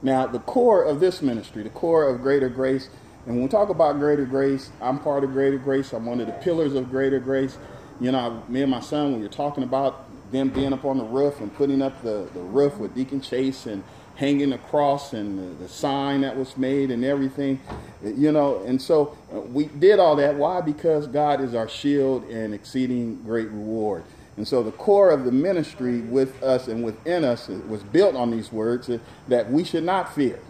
Now, 0.00 0.26
the 0.26 0.38
core 0.38 0.82
of 0.84 1.00
this 1.00 1.20
ministry, 1.20 1.62
the 1.62 1.70
core 1.70 2.08
of 2.08 2.22
Greater 2.22 2.48
Grace, 2.48 2.88
and 3.26 3.34
when 3.34 3.42
we 3.42 3.48
talk 3.48 3.68
about 3.68 3.98
Greater 3.98 4.24
Grace, 4.24 4.70
I'm 4.80 4.98
part 5.00 5.24
of 5.24 5.32
Greater 5.32 5.58
Grace. 5.58 5.92
I'm 5.92 6.06
one 6.06 6.20
of 6.20 6.26
the 6.26 6.32
pillars 6.34 6.74
of 6.74 6.90
Greater 6.90 7.18
Grace. 7.18 7.58
You 8.00 8.12
know, 8.12 8.42
me 8.48 8.62
and 8.62 8.70
my 8.70 8.80
son, 8.80 9.10
when 9.10 9.20
we 9.20 9.26
were 9.26 9.32
talking 9.32 9.64
about 9.64 10.06
them 10.30 10.48
being 10.48 10.72
up 10.72 10.84
on 10.84 10.96
the 10.96 11.04
roof 11.04 11.40
and 11.40 11.54
putting 11.54 11.82
up 11.82 12.02
the, 12.02 12.28
the 12.32 12.40
roof 12.40 12.78
with 12.78 12.94
Deacon 12.94 13.20
Chase 13.20 13.66
and 13.66 13.82
hanging 14.18 14.50
the 14.50 14.58
cross 14.58 15.12
and 15.12 15.38
the, 15.38 15.62
the, 15.62 15.68
sign 15.68 16.22
that 16.22 16.36
was 16.36 16.56
made 16.56 16.90
and 16.90 17.04
everything, 17.04 17.60
you 18.02 18.32
know. 18.32 18.60
And 18.64 18.82
so 18.82 19.16
uh, 19.32 19.38
we 19.38 19.66
did 19.66 20.00
all 20.00 20.16
that. 20.16 20.34
Why? 20.34 20.60
Because 20.60 21.06
God 21.06 21.40
is 21.40 21.54
our 21.54 21.68
shield 21.68 22.24
and 22.24 22.52
exceeding 22.52 23.22
great 23.22 23.46
reward. 23.46 24.02
And 24.36 24.46
so 24.46 24.64
the 24.64 24.72
core 24.72 25.10
of 25.10 25.24
the 25.24 25.30
ministry 25.30 26.00
with 26.00 26.42
us 26.42 26.66
and 26.66 26.82
within 26.82 27.22
us 27.22 27.46
was 27.46 27.84
built 27.84 28.16
on 28.16 28.32
these 28.32 28.50
words 28.50 28.90
that 29.28 29.52
we 29.52 29.62
should 29.62 29.84
not 29.84 30.12
fear. 30.12 30.40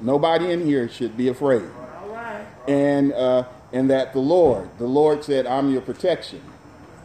Nobody 0.00 0.50
in 0.50 0.64
here 0.64 0.88
should 0.88 1.14
be 1.14 1.28
afraid. 1.28 1.68
All 2.02 2.08
right. 2.08 2.46
And 2.66 3.12
uh, 3.12 3.44
and 3.74 3.90
that 3.90 4.14
the 4.14 4.20
Lord, 4.20 4.70
the 4.78 4.86
Lord 4.86 5.22
said, 5.22 5.46
"I'm 5.46 5.70
your 5.70 5.82
protection 5.82 6.40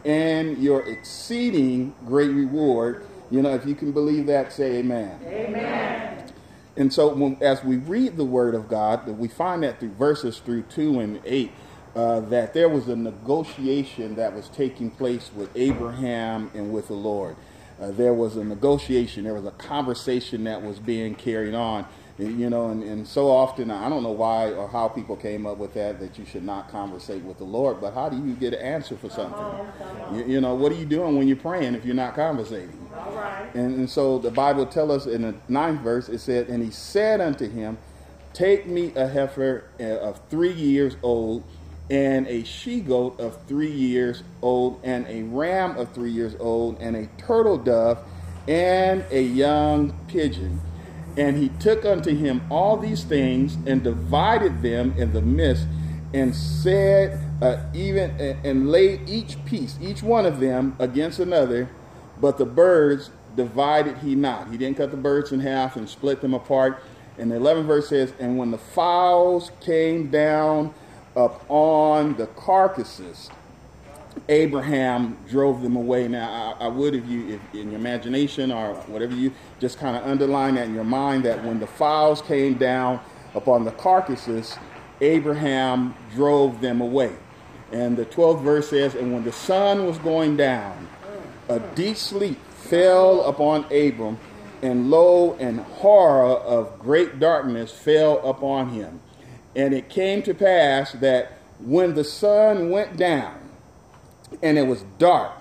and 0.06 0.56
your 0.56 0.86
exceeding 0.88 1.94
great 2.06 2.30
reward." 2.30 3.06
You 3.30 3.42
know, 3.42 3.54
if 3.54 3.66
you 3.66 3.74
can 3.74 3.92
believe 3.92 4.26
that, 4.26 4.52
say 4.52 4.76
Amen. 4.76 5.18
Amen. 5.26 6.13
And 6.76 6.92
so, 6.92 7.14
when, 7.14 7.36
as 7.40 7.62
we 7.62 7.76
read 7.76 8.16
the 8.16 8.24
Word 8.24 8.54
of 8.54 8.68
God, 8.68 9.06
we 9.06 9.28
find 9.28 9.62
that 9.62 9.78
through 9.78 9.92
verses 9.92 10.38
through 10.38 10.62
2 10.62 11.00
and 11.00 11.20
8, 11.24 11.52
uh, 11.94 12.20
that 12.20 12.52
there 12.52 12.68
was 12.68 12.88
a 12.88 12.96
negotiation 12.96 14.16
that 14.16 14.34
was 14.34 14.48
taking 14.48 14.90
place 14.90 15.30
with 15.34 15.50
Abraham 15.54 16.50
and 16.54 16.72
with 16.72 16.88
the 16.88 16.94
Lord. 16.94 17.36
Uh, 17.80 17.92
there 17.92 18.14
was 18.14 18.36
a 18.36 18.44
negotiation, 18.44 19.24
there 19.24 19.34
was 19.34 19.44
a 19.44 19.52
conversation 19.52 20.44
that 20.44 20.62
was 20.62 20.78
being 20.78 21.14
carried 21.14 21.54
on 21.54 21.86
you 22.18 22.48
know, 22.48 22.70
and, 22.70 22.82
and 22.84 23.06
so 23.06 23.28
often, 23.28 23.72
I 23.72 23.88
don't 23.88 24.04
know 24.04 24.12
why 24.12 24.52
or 24.52 24.68
how 24.68 24.86
people 24.86 25.16
came 25.16 25.46
up 25.46 25.58
with 25.58 25.74
that, 25.74 25.98
that 25.98 26.16
you 26.16 26.24
should 26.24 26.44
not 26.44 26.70
conversate 26.70 27.22
with 27.22 27.38
the 27.38 27.44
Lord, 27.44 27.80
but 27.80 27.92
how 27.92 28.08
do 28.08 28.16
you 28.16 28.34
get 28.34 28.54
an 28.54 28.60
answer 28.60 28.96
for 28.96 29.10
something? 29.10 29.34
Uh-huh. 29.34 30.16
You, 30.16 30.24
you, 30.24 30.40
know, 30.40 30.54
what 30.54 30.70
are 30.70 30.76
you 30.76 30.86
doing 30.86 31.16
when 31.18 31.26
you're 31.26 31.36
praying 31.36 31.74
if 31.74 31.84
you're 31.84 31.94
not 31.94 32.14
conversating? 32.14 32.78
All 32.96 33.12
right. 33.14 33.52
And, 33.54 33.74
and 33.74 33.90
so 33.90 34.18
the 34.18 34.30
Bible 34.30 34.64
tells 34.64 34.90
us 34.90 35.12
in 35.12 35.22
the 35.22 35.34
ninth 35.48 35.80
verse, 35.80 36.08
it 36.08 36.20
said, 36.20 36.48
And 36.48 36.62
he 36.62 36.70
said 36.70 37.20
unto 37.20 37.50
him, 37.50 37.78
Take 38.32 38.66
me 38.66 38.92
a 38.94 39.08
heifer 39.08 39.64
uh, 39.80 39.84
of 39.84 40.20
three 40.28 40.52
years 40.52 40.96
old, 41.02 41.42
and 41.90 42.28
a 42.28 42.44
she 42.44 42.80
goat 42.80 43.18
of 43.18 43.44
three 43.46 43.70
years 43.70 44.22
old, 44.40 44.80
and 44.84 45.04
a 45.08 45.22
ram 45.22 45.76
of 45.76 45.92
three 45.92 46.12
years 46.12 46.36
old, 46.38 46.78
and 46.80 46.94
a 46.94 47.06
turtle 47.18 47.58
dove, 47.58 47.98
and 48.46 49.04
a 49.10 49.20
young 49.20 49.92
pigeon 50.06 50.60
and 51.16 51.36
he 51.36 51.48
took 51.60 51.84
unto 51.84 52.14
him 52.14 52.42
all 52.50 52.76
these 52.76 53.04
things 53.04 53.56
and 53.66 53.82
divided 53.82 54.62
them 54.62 54.94
in 54.96 55.12
the 55.12 55.22
midst 55.22 55.66
and 56.12 56.34
said, 56.34 57.20
uh, 57.42 57.64
even 57.74 58.10
and 58.44 58.70
laid 58.70 59.08
each 59.08 59.42
piece, 59.44 59.76
each 59.80 60.02
one 60.02 60.26
of 60.26 60.40
them 60.40 60.76
against 60.78 61.18
another, 61.18 61.68
but 62.20 62.38
the 62.38 62.46
birds 62.46 63.10
divided 63.36 63.98
he 63.98 64.14
not. 64.14 64.50
He 64.50 64.56
didn't 64.56 64.76
cut 64.76 64.90
the 64.90 64.96
birds 64.96 65.32
in 65.32 65.40
half 65.40 65.76
and 65.76 65.88
split 65.88 66.20
them 66.20 66.34
apart. 66.34 66.82
And 67.18 67.30
the 67.30 67.36
11th 67.36 67.66
verse 67.66 67.88
says, 67.88 68.12
And 68.18 68.38
when 68.38 68.50
the 68.50 68.58
fowls 68.58 69.50
came 69.60 70.10
down 70.10 70.74
upon 71.16 72.16
the 72.16 72.26
carcasses, 72.28 73.30
Abraham 74.28 75.18
drove 75.28 75.62
them 75.62 75.76
away. 75.76 76.08
Now, 76.08 76.56
I, 76.60 76.64
I 76.64 76.68
would, 76.68 76.94
if 76.94 77.06
you, 77.06 77.28
if 77.34 77.54
in 77.54 77.70
your 77.70 77.80
imagination 77.80 78.52
or 78.52 78.74
whatever 78.86 79.14
you, 79.14 79.32
just 79.60 79.78
kind 79.78 79.96
of 79.96 80.04
underline 80.04 80.54
that 80.54 80.66
in 80.66 80.74
your 80.74 80.84
mind 80.84 81.24
that 81.24 81.44
when 81.44 81.60
the 81.60 81.66
fowls 81.66 82.22
came 82.22 82.54
down 82.54 83.00
upon 83.34 83.64
the 83.64 83.72
carcasses, 83.72 84.56
Abraham 85.00 85.94
drove 86.14 86.60
them 86.60 86.80
away. 86.80 87.14
And 87.72 87.96
the 87.96 88.06
12th 88.06 88.42
verse 88.42 88.70
says, 88.70 88.94
And 88.94 89.12
when 89.12 89.24
the 89.24 89.32
sun 89.32 89.86
was 89.86 89.98
going 89.98 90.36
down, 90.36 90.88
a 91.48 91.58
deep 91.74 91.96
sleep 91.96 92.38
fell 92.50 93.22
upon 93.22 93.64
Abram, 93.72 94.18
and 94.62 94.90
lo, 94.90 95.36
and 95.38 95.60
horror 95.60 96.36
of 96.36 96.78
great 96.78 97.18
darkness 97.18 97.70
fell 97.70 98.26
upon 98.26 98.70
him. 98.70 99.00
And 99.54 99.74
it 99.74 99.88
came 99.88 100.22
to 100.22 100.34
pass 100.34 100.92
that 100.92 101.38
when 101.58 101.94
the 101.94 102.04
sun 102.04 102.70
went 102.70 102.96
down, 102.96 103.43
and 104.42 104.58
it 104.58 104.66
was 104.66 104.84
dark. 104.98 105.32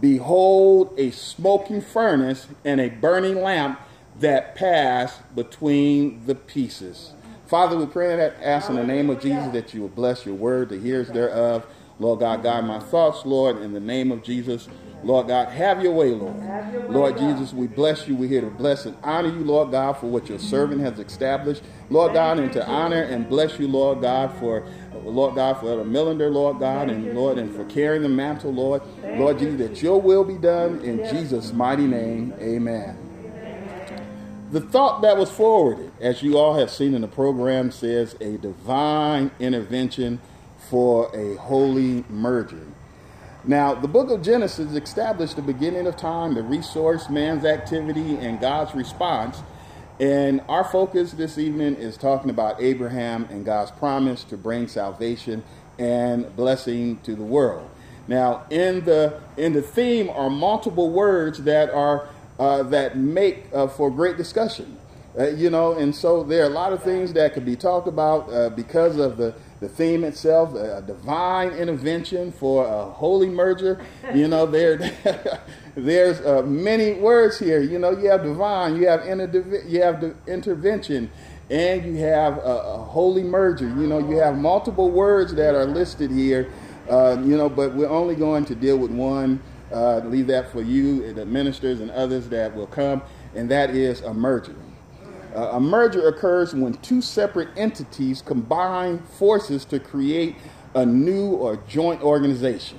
Behold, 0.00 0.92
a 0.98 1.10
smoking 1.10 1.80
furnace 1.80 2.46
and 2.64 2.80
a 2.80 2.88
burning 2.88 3.42
lamp 3.42 3.80
that 4.20 4.54
passed 4.54 5.20
between 5.34 6.24
the 6.26 6.34
pieces. 6.34 7.12
Father, 7.46 7.76
we 7.76 7.86
pray 7.86 8.16
that, 8.16 8.36
ask 8.42 8.70
in 8.70 8.76
the 8.76 8.84
name 8.84 9.10
of 9.10 9.20
Jesus 9.20 9.52
that 9.52 9.74
you 9.74 9.82
will 9.82 9.88
bless 9.88 10.24
your 10.24 10.34
word, 10.34 10.70
the 10.70 10.78
hearers 10.78 11.08
thereof. 11.08 11.66
Lord 11.98 12.20
God, 12.20 12.42
guide 12.42 12.64
my 12.64 12.80
thoughts, 12.80 13.24
Lord, 13.24 13.62
in 13.62 13.72
the 13.72 13.80
name 13.80 14.10
of 14.10 14.22
Jesus. 14.22 14.68
Lord 15.04 15.28
God, 15.28 15.48
have 15.50 15.82
your 15.82 15.92
way, 15.92 16.10
Lord. 16.10 16.34
Your 16.72 16.82
way, 16.82 16.88
Lord 16.88 17.18
Jesus, 17.18 17.52
we 17.52 17.66
bless 17.66 18.08
you. 18.08 18.16
We're 18.16 18.28
here 18.28 18.40
to 18.40 18.50
bless 18.50 18.86
and 18.86 18.96
honor 19.02 19.28
you, 19.28 19.44
Lord 19.44 19.70
God, 19.70 19.98
for 19.98 20.06
what 20.06 20.28
your 20.28 20.38
servant 20.38 20.80
has 20.80 20.98
established. 20.98 21.62
Lord 21.90 22.14
God, 22.14 22.38
and 22.38 22.50
to 22.54 22.66
honor 22.66 23.02
and 23.02 23.28
bless 23.28 23.58
you, 23.58 23.68
Lord 23.68 24.00
God, 24.00 24.34
for 24.38 24.66
Lord 25.04 25.34
God, 25.34 25.60
for 25.60 25.68
Elder 25.68 25.84
Millender, 25.84 26.32
Lord 26.32 26.58
God, 26.58 26.88
and 26.88 27.14
Lord, 27.14 27.36
and 27.36 27.54
for 27.54 27.64
carrying 27.66 28.02
the 28.02 28.08
mantle, 28.08 28.52
Lord. 28.52 28.80
Lord 29.02 29.38
Jesus, 29.38 29.58
that 29.58 29.82
your 29.82 30.00
will 30.00 30.24
be 30.24 30.38
done 30.38 30.80
in 30.80 30.98
Jesus' 31.10 31.52
mighty 31.52 31.86
name. 31.86 32.32
Amen. 32.40 32.96
The 34.50 34.60
thought 34.60 35.02
that 35.02 35.18
was 35.18 35.30
forwarded, 35.30 35.90
as 36.00 36.22
you 36.22 36.38
all 36.38 36.54
have 36.54 36.70
seen 36.70 36.94
in 36.94 37.02
the 37.02 37.08
program, 37.08 37.70
says 37.70 38.16
a 38.20 38.38
divine 38.38 39.32
intervention 39.38 40.20
for 40.70 41.14
a 41.14 41.36
holy 41.36 42.04
merger. 42.08 42.66
Now, 43.46 43.74
the 43.74 43.88
book 43.88 44.10
of 44.10 44.22
Genesis 44.22 44.72
established 44.72 45.36
the 45.36 45.42
beginning 45.42 45.86
of 45.86 45.96
time, 45.96 46.34
the 46.34 46.42
resource, 46.42 47.10
man's 47.10 47.44
activity, 47.44 48.16
and 48.16 48.40
God's 48.40 48.74
response. 48.74 49.42
And 50.00 50.40
our 50.48 50.64
focus 50.64 51.12
this 51.12 51.36
evening 51.36 51.76
is 51.76 51.96
talking 51.96 52.30
about 52.30 52.60
Abraham 52.60 53.26
and 53.30 53.44
God's 53.44 53.70
promise 53.70 54.24
to 54.24 54.36
bring 54.36 54.66
salvation 54.66 55.44
and 55.78 56.34
blessing 56.34 56.98
to 57.02 57.14
the 57.14 57.22
world. 57.22 57.68
Now, 58.08 58.44
in 58.50 58.84
the 58.84 59.20
in 59.36 59.52
the 59.52 59.62
theme 59.62 60.10
are 60.10 60.30
multiple 60.30 60.90
words 60.90 61.42
that 61.44 61.70
are 61.70 62.08
uh, 62.38 62.62
that 62.64 62.96
make 62.96 63.46
uh, 63.52 63.68
for 63.68 63.90
great 63.90 64.16
discussion. 64.16 64.78
Uh, 65.18 65.28
you 65.28 65.48
know, 65.48 65.72
and 65.72 65.94
so 65.94 66.24
there 66.24 66.42
are 66.42 66.46
a 66.46 66.52
lot 66.52 66.72
of 66.72 66.82
things 66.82 67.12
that 67.12 67.32
could 67.34 67.44
be 67.44 67.56
talked 67.56 67.86
about 67.86 68.32
uh, 68.32 68.50
because 68.50 68.98
of 68.98 69.16
the 69.16 69.34
the 69.60 69.68
theme 69.68 70.04
itself, 70.04 70.54
a 70.54 70.82
divine 70.82 71.50
intervention 71.50 72.32
for 72.32 72.66
a 72.66 72.84
holy 72.84 73.28
merger. 73.28 73.84
You 74.14 74.28
know, 74.28 74.46
there, 74.46 74.76
there's 75.74 76.20
uh, 76.20 76.42
many 76.42 76.94
words 76.94 77.38
here. 77.38 77.60
You 77.60 77.78
know, 77.78 77.90
you 77.90 78.08
have 78.10 78.22
divine, 78.22 78.76
you 78.76 78.88
have 78.88 79.06
inter- 79.06 79.62
you 79.66 79.82
have 79.82 80.00
the 80.00 80.14
intervention, 80.26 81.10
and 81.50 81.84
you 81.84 81.96
have 81.96 82.38
a, 82.38 82.40
a, 82.40 82.78
holy 82.78 83.22
merger. 83.22 83.68
You 83.68 83.86
know, 83.86 83.98
you 83.98 84.16
have 84.16 84.36
multiple 84.36 84.90
words 84.90 85.34
that 85.34 85.54
are 85.54 85.66
listed 85.66 86.10
here. 86.10 86.50
Uh, 86.88 87.16
you 87.24 87.36
know, 87.36 87.48
but 87.48 87.74
we're 87.74 87.88
only 87.88 88.14
going 88.14 88.44
to 88.46 88.54
deal 88.54 88.76
with 88.76 88.90
one. 88.90 89.42
Uh, 89.72 89.98
leave 90.04 90.26
that 90.26 90.52
for 90.52 90.60
you, 90.60 91.12
the 91.14 91.24
ministers 91.24 91.80
and 91.80 91.90
others 91.90 92.28
that 92.28 92.54
will 92.54 92.66
come, 92.66 93.02
and 93.34 93.50
that 93.50 93.70
is 93.70 94.02
a 94.02 94.12
merger. 94.12 94.54
A 95.34 95.58
merger 95.58 96.06
occurs 96.06 96.54
when 96.54 96.74
two 96.74 97.02
separate 97.02 97.48
entities 97.56 98.22
combine 98.22 98.98
forces 99.00 99.64
to 99.66 99.80
create 99.80 100.36
a 100.74 100.86
new 100.86 101.30
or 101.30 101.56
joint 101.68 102.02
organization. 102.02 102.78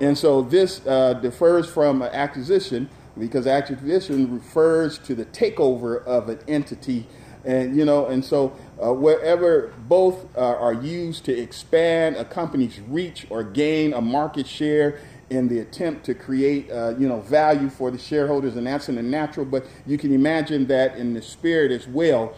And 0.00 0.16
so 0.16 0.42
this 0.42 0.84
uh, 0.86 1.14
differs 1.14 1.68
from 1.68 2.02
acquisition 2.02 2.88
because 3.18 3.46
acquisition 3.46 4.34
refers 4.34 4.98
to 4.98 5.14
the 5.14 5.24
takeover 5.26 6.04
of 6.04 6.28
an 6.28 6.38
entity. 6.48 7.06
And, 7.44 7.76
you 7.76 7.84
know, 7.84 8.06
and 8.06 8.24
so 8.24 8.56
uh, 8.82 8.92
wherever 8.92 9.72
both 9.88 10.26
uh, 10.36 10.40
are 10.40 10.74
used 10.74 11.24
to 11.26 11.32
expand 11.32 12.16
a 12.16 12.24
company's 12.24 12.80
reach 12.80 13.26
or 13.30 13.44
gain 13.44 13.94
a 13.94 14.00
market 14.00 14.46
share, 14.46 14.98
in 15.30 15.48
the 15.48 15.58
attempt 15.58 16.04
to 16.06 16.14
create, 16.14 16.70
uh, 16.70 16.94
you 16.98 17.08
know, 17.08 17.20
value 17.20 17.68
for 17.68 17.90
the 17.90 17.98
shareholders, 17.98 18.56
and 18.56 18.66
that's 18.66 18.88
in 18.88 18.94
the 18.94 19.02
natural. 19.02 19.44
But 19.44 19.66
you 19.86 19.98
can 19.98 20.12
imagine 20.12 20.66
that 20.68 20.96
in 20.96 21.14
the 21.14 21.22
spirit 21.22 21.72
as 21.72 21.88
well, 21.88 22.34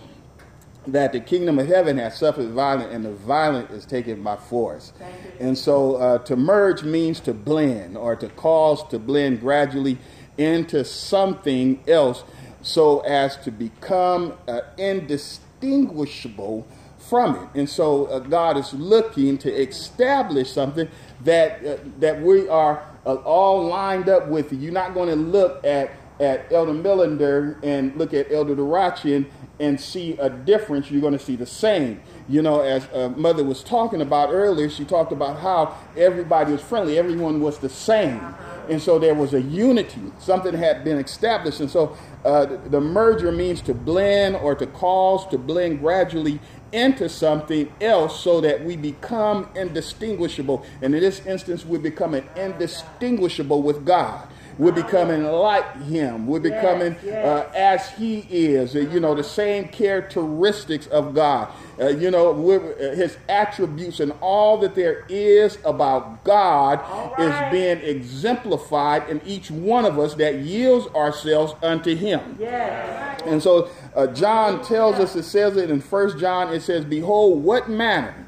that 0.86 1.12
the 1.12 1.20
kingdom 1.20 1.58
of 1.58 1.66
heaven 1.66 1.98
has 1.98 2.16
suffered 2.16 2.48
violence, 2.50 2.94
and 2.94 3.04
the 3.04 3.12
violent 3.12 3.70
is 3.70 3.84
taken 3.84 4.22
by 4.22 4.36
force. 4.36 4.92
And 5.38 5.58
so, 5.58 5.96
uh, 5.96 6.18
to 6.18 6.34
merge 6.36 6.82
means 6.82 7.20
to 7.20 7.34
blend, 7.34 7.96
or 7.98 8.16
to 8.16 8.28
cause 8.30 8.82
to 8.88 8.98
blend 8.98 9.40
gradually 9.40 9.98
into 10.38 10.84
something 10.84 11.82
else, 11.86 12.24
so 12.62 13.00
as 13.00 13.36
to 13.38 13.50
become 13.50 14.32
uh, 14.46 14.60
indistinguishable 14.78 16.66
from 16.98 17.36
it. 17.36 17.48
And 17.54 17.68
so, 17.68 18.06
uh, 18.06 18.20
God 18.20 18.56
is 18.56 18.72
looking 18.72 19.36
to 19.38 19.52
establish 19.52 20.52
something 20.52 20.88
that 21.24 21.64
uh, 21.64 21.76
that 21.98 22.20
we 22.20 22.48
are 22.48 22.82
uh, 23.06 23.14
all 23.16 23.66
lined 23.66 24.08
up 24.08 24.28
with. 24.28 24.52
You're 24.52 24.72
not 24.72 24.94
going 24.94 25.08
to 25.08 25.16
look 25.16 25.64
at 25.64 25.90
at 26.20 26.52
Elder 26.52 26.72
Millender 26.72 27.56
and 27.62 27.96
look 27.96 28.12
at 28.12 28.32
Elder 28.32 28.56
Durachian 28.56 29.26
and 29.60 29.80
see 29.80 30.12
a 30.18 30.28
difference. 30.30 30.90
You're 30.90 31.00
going 31.00 31.12
to 31.12 31.18
see 31.18 31.36
the 31.36 31.46
same. 31.46 32.00
You 32.28 32.42
know, 32.42 32.60
as 32.60 32.86
uh, 32.92 33.08
Mother 33.10 33.44
was 33.44 33.62
talking 33.62 34.00
about 34.00 34.30
earlier, 34.30 34.68
she 34.68 34.84
talked 34.84 35.12
about 35.12 35.38
how 35.40 35.76
everybody 35.96 36.52
was 36.52 36.60
friendly, 36.60 36.98
everyone 36.98 37.40
was 37.40 37.58
the 37.58 37.68
same. 37.68 38.20
And 38.68 38.80
so 38.80 38.98
there 38.98 39.14
was 39.14 39.34
a 39.34 39.40
unity, 39.40 40.00
something 40.18 40.54
had 40.54 40.84
been 40.84 40.98
established. 40.98 41.60
And 41.60 41.70
so 41.70 41.96
uh, 42.24 42.44
the, 42.44 42.80
merger 42.80 43.32
means 43.32 43.60
to 43.62 43.74
blend 43.74 44.36
or 44.36 44.54
to 44.54 44.66
cause 44.66 45.26
to 45.28 45.38
blend 45.38 45.80
gradually 45.80 46.40
into 46.72 47.08
something 47.08 47.72
else 47.80 48.20
so 48.20 48.40
that 48.42 48.62
we 48.64 48.76
become 48.76 49.48
indistinguishable. 49.54 50.64
And 50.82 50.94
in 50.94 51.00
this 51.00 51.24
instance, 51.24 51.64
we're 51.64 51.78
becoming 51.78 52.28
indistinguishable 52.36 53.62
with 53.62 53.86
God. 53.86 54.28
We're 54.58 54.72
becoming 54.72 55.24
like 55.24 55.82
Him. 55.82 56.26
We're 56.26 56.40
becoming. 56.40 56.96
Uh, 57.08 57.48
as 57.54 57.88
He 57.90 58.26
is. 58.28 58.74
Uh, 58.74 58.80
you 58.80 58.98
know, 58.98 59.14
the 59.14 59.22
same 59.22 59.68
characteristics 59.68 60.88
of 60.88 61.14
God. 61.14 61.48
Uh, 61.80 61.88
you 61.88 62.10
know, 62.10 62.32
uh, 62.32 62.94
His 62.96 63.16
attributes 63.28 64.00
and 64.00 64.12
all 64.20 64.58
that 64.58 64.74
there 64.74 65.06
is 65.08 65.58
about 65.64 66.24
God 66.24 66.80
right. 67.18 67.20
is 67.20 67.52
being 67.52 67.78
exemplified 67.78 69.08
in 69.08 69.22
each 69.24 69.50
one 69.50 69.84
of 69.84 69.98
us 69.98 70.14
that 70.14 70.40
yields 70.40 70.88
ourselves 70.94 71.54
unto 71.62 71.94
Him. 71.94 72.36
Yes. 72.40 73.22
And 73.26 73.42
so 73.42 73.70
uh, 73.94 74.08
John 74.08 74.64
tells 74.64 74.96
us, 74.96 75.14
it 75.14 75.22
says 75.22 75.56
it 75.56 75.70
in 75.70 75.80
First 75.80 76.18
John, 76.18 76.52
it 76.52 76.62
says, 76.62 76.84
Behold, 76.84 77.44
what 77.44 77.68
manner 77.68 78.26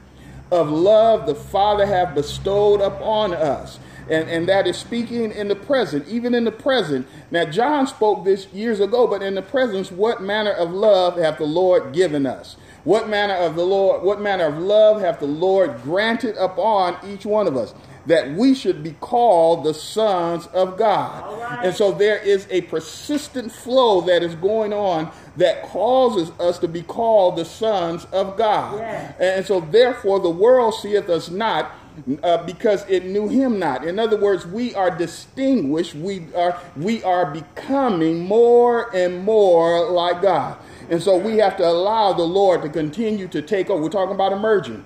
of 0.53 0.69
love 0.69 1.27
the 1.27 1.35
Father 1.35 1.87
hath 1.87 2.15
bestowed 2.15 2.81
upon 2.81 3.35
us 3.35 3.79
and, 4.11 4.29
and 4.29 4.49
that 4.49 4.67
is 4.67 4.77
speaking 4.77 5.31
in 5.31 5.49
the 5.49 5.55
present, 5.55 6.07
even 6.09 6.35
in 6.35 6.45
the 6.45 6.53
present. 6.53 7.07
Now, 7.31 7.45
John 7.45 7.87
spoke 7.87 8.25
this 8.25 8.47
years 8.49 8.81
ago, 8.81 9.07
but 9.07 9.23
in 9.23 9.37
the 9.37 9.43
present, 9.43 9.93
what 9.93 10.21
manner 10.21 10.51
of 10.51 10.73
love 10.73 11.17
hath 11.17 11.39
the 11.39 11.45
Lord 11.45 11.93
given 11.93 12.27
us? 12.27 12.57
What 12.85 13.09
manner 13.09 13.35
of 13.35 13.57
the 13.57 13.65
Lord, 13.65 14.03
what 14.03 14.21
manner 14.21 14.47
of 14.47 14.59
love 14.59 15.01
hath 15.01 15.21
the 15.21 15.27
Lord 15.27 15.83
granted 15.83 16.37
upon 16.37 16.97
each 17.07 17.25
one 17.25 17.47
of 17.47 17.57
us? 17.57 17.75
That 18.07 18.33
we 18.33 18.55
should 18.55 18.83
be 18.83 18.93
called 18.93 19.63
the 19.63 19.75
sons 19.75 20.47
of 20.49 20.79
God. 20.79 21.39
Right. 21.39 21.67
And 21.67 21.77
so 21.77 21.93
there 21.93 22.17
is 22.17 22.49
a 22.51 22.63
persistent 22.63 23.53
flow 23.53 24.01
that 24.03 24.23
is 24.23 24.35
going 24.35 24.73
on 24.73 25.13
that 25.37 25.63
causes 25.65 26.31
us 26.41 26.59
to 26.61 26.69
be 26.69 26.83
called 26.83 27.37
the 27.37 27.45
sons 27.45 28.07
of 28.07 28.39
God. 28.39 28.79
Yes. 28.79 29.15
And 29.21 29.47
so 29.47 29.61
therefore 29.61 30.19
the 30.19 30.31
world 30.31 30.75
seeth 30.75 31.11
us 31.11 31.31
not 31.31 31.71
uh, 32.23 32.45
because 32.45 32.85
it 32.89 33.05
knew 33.05 33.29
him 33.29 33.59
not. 33.59 33.87
In 33.87 33.99
other 33.99 34.17
words, 34.17 34.47
we 34.47 34.75
are 34.75 34.91
distinguished. 34.91 35.95
We 35.95 36.27
are 36.35 36.61
we 36.77 37.03
are 37.05 37.31
becoming 37.31 38.21
more 38.21 38.95
and 38.95 39.25
more 39.25 39.91
like 39.91 40.23
God. 40.23 40.59
And 40.89 41.03
so 41.03 41.17
we 41.17 41.37
have 41.39 41.57
to 41.59 41.67
allow 41.67 42.13
the 42.13 42.25
Lord 42.25 42.63
to 42.63 42.69
continue 42.69 43.29
to 43.29 43.43
take 43.43 43.71
over. 43.71 43.83
We're 43.83 43.91
talking 43.91 44.15
about 44.15 44.33
emerging 44.33 44.85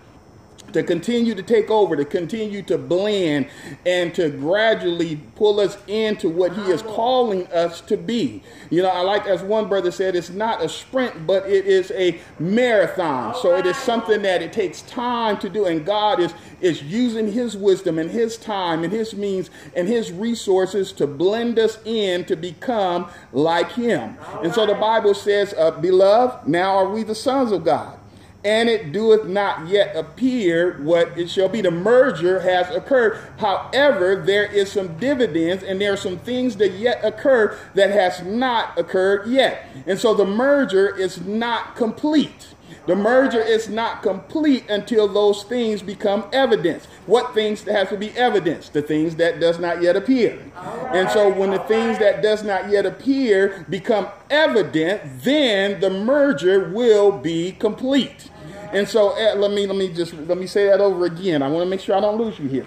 to 0.75 0.83
continue 0.83 1.35
to 1.35 1.43
take 1.43 1.71
over, 1.71 1.97
to 1.97 2.05
continue 2.05 2.63
to 2.63 2.77
blend, 2.77 3.47
and 3.87 4.15
to 4.15 4.29
gradually 4.29 5.17
pull 5.37 5.61
us 5.61 5.79
into 5.87 6.29
what 6.29 6.53
He 6.53 6.63
is 6.63 6.83
calling 6.83 7.47
us 7.49 7.81
to 7.83 7.97
be. 7.97 8.43
You 8.71 8.83
know, 8.83 8.89
I 8.89 9.01
like 9.01 9.27
as 9.27 9.43
one 9.43 9.69
brother 9.69 9.91
said, 9.91 10.17
it's 10.17 10.31
not 10.31 10.63
a 10.63 10.69
sprint, 10.69 11.27
but 11.27 11.49
it 11.49 11.65
is 11.67 11.93
a 11.93 12.21
marathon. 12.39 13.35
So 13.37 13.57
it 13.57 13.67
is 13.67 13.77
something 13.77 14.23
that 14.23 14.43
it 14.43 14.53
takes 14.53 14.83
time 14.83 15.39
to 15.39 15.49
do, 15.49 15.65
and 15.65 15.87
God 15.87 16.21
is 16.21 16.35
is 16.61 16.83
using 16.83 17.31
His 17.31 17.57
wisdom 17.57 17.99
and 17.99 18.11
His 18.11 18.37
time 18.37 18.85
and 18.85 18.93
His 18.93 19.15
means 19.15 19.51
and 19.77 19.87
His 19.87 20.11
resources 20.11 20.93
to 20.93 21.07
blend 21.07 21.59
us 21.59 21.79
in 21.85 22.25
to 22.25 22.37
become 22.37 23.09
like 23.33 23.71
Him. 23.73 24.17
And 24.43 24.53
so 24.53 24.67
the 24.67 24.75
Bible 24.75 25.15
says, 25.15 25.55
uh, 25.57 25.71
"Beloved, 25.71 26.49
now 26.49 26.77
are 26.77 26.89
we 26.89 27.05
the 27.05 27.15
sons 27.15 27.53
of 27.53 27.65
God." 27.65 27.99
And 28.45 28.69
it 28.69 28.93
doeth 28.93 29.25
not 29.25 29.67
yet 29.67 29.97
appear 29.97 30.79
what 30.83 31.17
it 31.19 31.31
shall 31.31 31.49
be. 31.49 31.63
The 31.63 31.71
merger 31.71 32.41
has 32.41 32.69
occurred. 32.75 33.19
However, 33.39 34.17
there 34.17 34.45
is 34.45 34.71
some 34.71 34.99
dividends 34.99 35.63
and 35.63 35.81
there 35.81 35.95
are 35.95 35.97
some 35.97 36.19
things 36.19 36.57
that 36.57 36.73
yet 36.73 37.03
occur 37.03 37.57
that 37.75 37.91
has 37.91 38.23
not 38.23 38.79
occurred 38.79 39.27
yet. 39.29 39.67
And 39.87 39.99
so 39.99 40.15
the 40.15 40.27
merger 40.27 40.95
is 40.95 41.21
not 41.23 41.75
complete. 41.75 42.55
The 42.87 42.95
merger 42.95 43.41
is 43.41 43.69
not 43.69 44.03
complete 44.03 44.69
until 44.69 45.09
those 45.09 45.43
things 45.45 45.81
become 45.81 46.27
evidence. 46.33 46.85
What 47.07 47.33
things 47.33 47.63
have 47.63 47.89
to 47.89 47.97
be 47.97 48.11
evidence? 48.11 48.69
The 48.69 48.83
things 48.83 49.17
that 49.17 49.41
does 49.41 49.59
not 49.59 49.81
yet 49.81 49.97
appear. 49.97 50.39
Right, 50.55 50.97
and 50.97 51.11
so 51.11 51.33
when 51.33 51.51
the 51.51 51.61
things 51.61 51.99
right. 51.99 52.13
that 52.13 52.23
does 52.23 52.43
not 52.43 52.69
yet 52.69 52.85
appear 52.85 53.65
become 53.71 54.09
evident, 54.29 55.01
then 55.23 55.81
the 55.81 55.89
merger 55.89 56.69
will 56.71 57.13
be 57.13 57.53
complete. 57.53 58.31
And 58.75 58.89
so 58.89 59.11
uh, 59.11 59.37
let 59.37 59.53
me 59.53 59.67
let 59.67 59.77
me 59.77 59.93
just 59.93 60.13
let 60.15 60.37
me 60.37 60.47
say 60.47 60.67
that 60.67 60.81
over 60.81 61.07
again. 61.07 61.43
I 61.43 61.49
want 61.49 61.65
to 61.65 61.71
make 61.71 61.81
sure 61.81 61.95
I 61.97 62.01
don't 62.01 62.19
lose 62.19 62.39
you 62.39 62.49
here. 62.49 62.67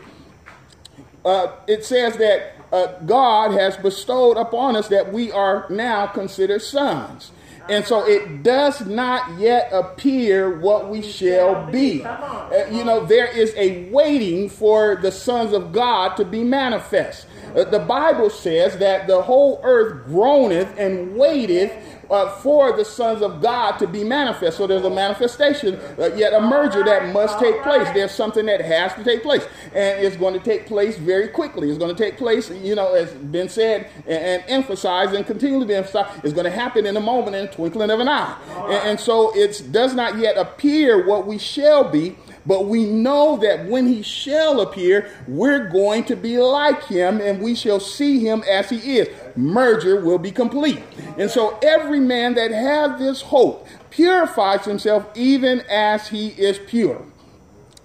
Uh, 1.26 1.52
it 1.68 1.84
says 1.84 2.16
that 2.18 2.54
uh, 2.72 3.00
God 3.06 3.52
has 3.52 3.76
bestowed 3.76 4.38
upon 4.38 4.76
us 4.78 4.88
that 4.88 5.12
we 5.12 5.32
are 5.32 5.68
now 5.70 6.08
considered 6.08 6.62
sons. 6.62 7.32
And 7.70 7.86
so 7.86 8.08
it 8.08 8.44
does 8.44 8.86
not 8.86 9.38
yet 9.38 9.70
appear 9.74 10.58
what 10.60 10.90
we 10.90 11.02
shall 11.02 11.70
be. 11.70 12.02
uh, 12.04 12.66
you 12.72 12.86
know, 12.86 13.06
there 13.06 13.28
is 13.28 13.54
a 13.58 13.90
waiting 13.90 14.48
for 14.48 14.96
the 14.96 15.12
sons 15.12 15.52
of 15.52 15.74
God 15.74 16.16
to 16.16 16.24
be 16.24 16.44
manifest. 16.46 17.28
Uh, 17.56 17.66
the 17.66 17.80
Bible 17.80 18.30
says 18.30 18.78
that 18.78 19.08
the 19.08 19.22
whole 19.22 19.60
earth 19.64 20.06
groaneth 20.06 20.74
and 20.78 21.18
waiteth 21.18 21.74
uh, 22.10 22.30
for 22.38 22.76
the 22.76 22.86
sons 22.86 23.22
of 23.22 23.42
God 23.42 23.78
to 23.80 23.88
be 23.88 24.04
manifest. 24.04 24.58
So 24.58 24.68
there's 24.68 24.84
a 24.84 24.90
manifestation, 24.90 25.76
uh, 26.00 26.14
yet 26.16 26.34
a 26.34 26.42
merger 26.42 26.84
that 26.84 27.14
must 27.14 27.40
take 27.40 27.62
place. 27.64 27.88
There's 27.94 28.12
something 28.12 28.46
that 28.46 28.62
has 28.62 28.94
to 28.96 29.04
take 29.04 29.24
place, 29.24 29.46
and 29.74 30.04
it's 30.06 30.16
going 30.16 30.34
to 30.34 30.40
take 30.40 30.66
place 30.66 30.98
very 30.98 31.28
quickly. 31.28 31.70
It's 31.70 31.78
going 31.78 31.96
to 31.96 32.04
take 32.04 32.18
place, 32.18 32.50
you 32.50 32.76
know, 32.76 32.94
as 32.94 33.12
been 33.14 33.50
said 33.50 33.90
and, 34.06 34.24
and 34.24 34.44
emphasized 34.48 35.14
and 35.14 35.26
continually 35.26 35.74
emphasized. 35.76 36.24
It's 36.24 36.34
going 36.34 36.46
to 36.46 36.52
happen 36.52 36.86
in 36.86 36.98
a 36.98 37.02
moment, 37.02 37.36
in 37.36 37.46
a 37.46 37.52
twinkling 37.52 37.90
of 37.90 38.00
an 38.00 38.08
eye, 38.08 38.38
and, 38.70 38.90
and 38.90 39.00
so 39.00 39.36
it 39.36 39.62
does 39.72 39.94
not 39.94 40.18
yet 40.18 40.38
appear 40.38 41.06
what 41.08 41.26
we 41.26 41.38
shall 41.38 41.90
be 41.90 42.16
but 42.48 42.66
we 42.66 42.86
know 42.86 43.38
that 43.38 43.66
when 43.66 43.88
he 43.88 44.02
shall 44.02 44.62
appear, 44.62 45.12
we're 45.28 45.68
going 45.68 46.06
to 46.06 46.16
be 46.16 46.38
like 46.38 46.86
him 46.86 47.20
and 47.20 47.42
we 47.42 47.54
shall 47.54 47.80
see 47.80 48.20
him 48.20 48.42
as 48.50 48.70
he 48.70 48.98
is. 48.98 49.10
Merger 49.36 50.00
will 50.02 50.18
be 50.18 50.32
complete. 50.32 50.82
And 51.18 51.30
so 51.30 51.60
every 51.62 52.00
man 52.00 52.36
that 52.36 52.52
has 52.52 52.98
this 52.98 53.22
hope 53.22 53.68
purifies 53.90 54.64
himself 54.64 55.06
even 55.14 55.62
as 55.70 56.08
he 56.08 56.30
is 56.30 56.58
pure. 56.58 57.06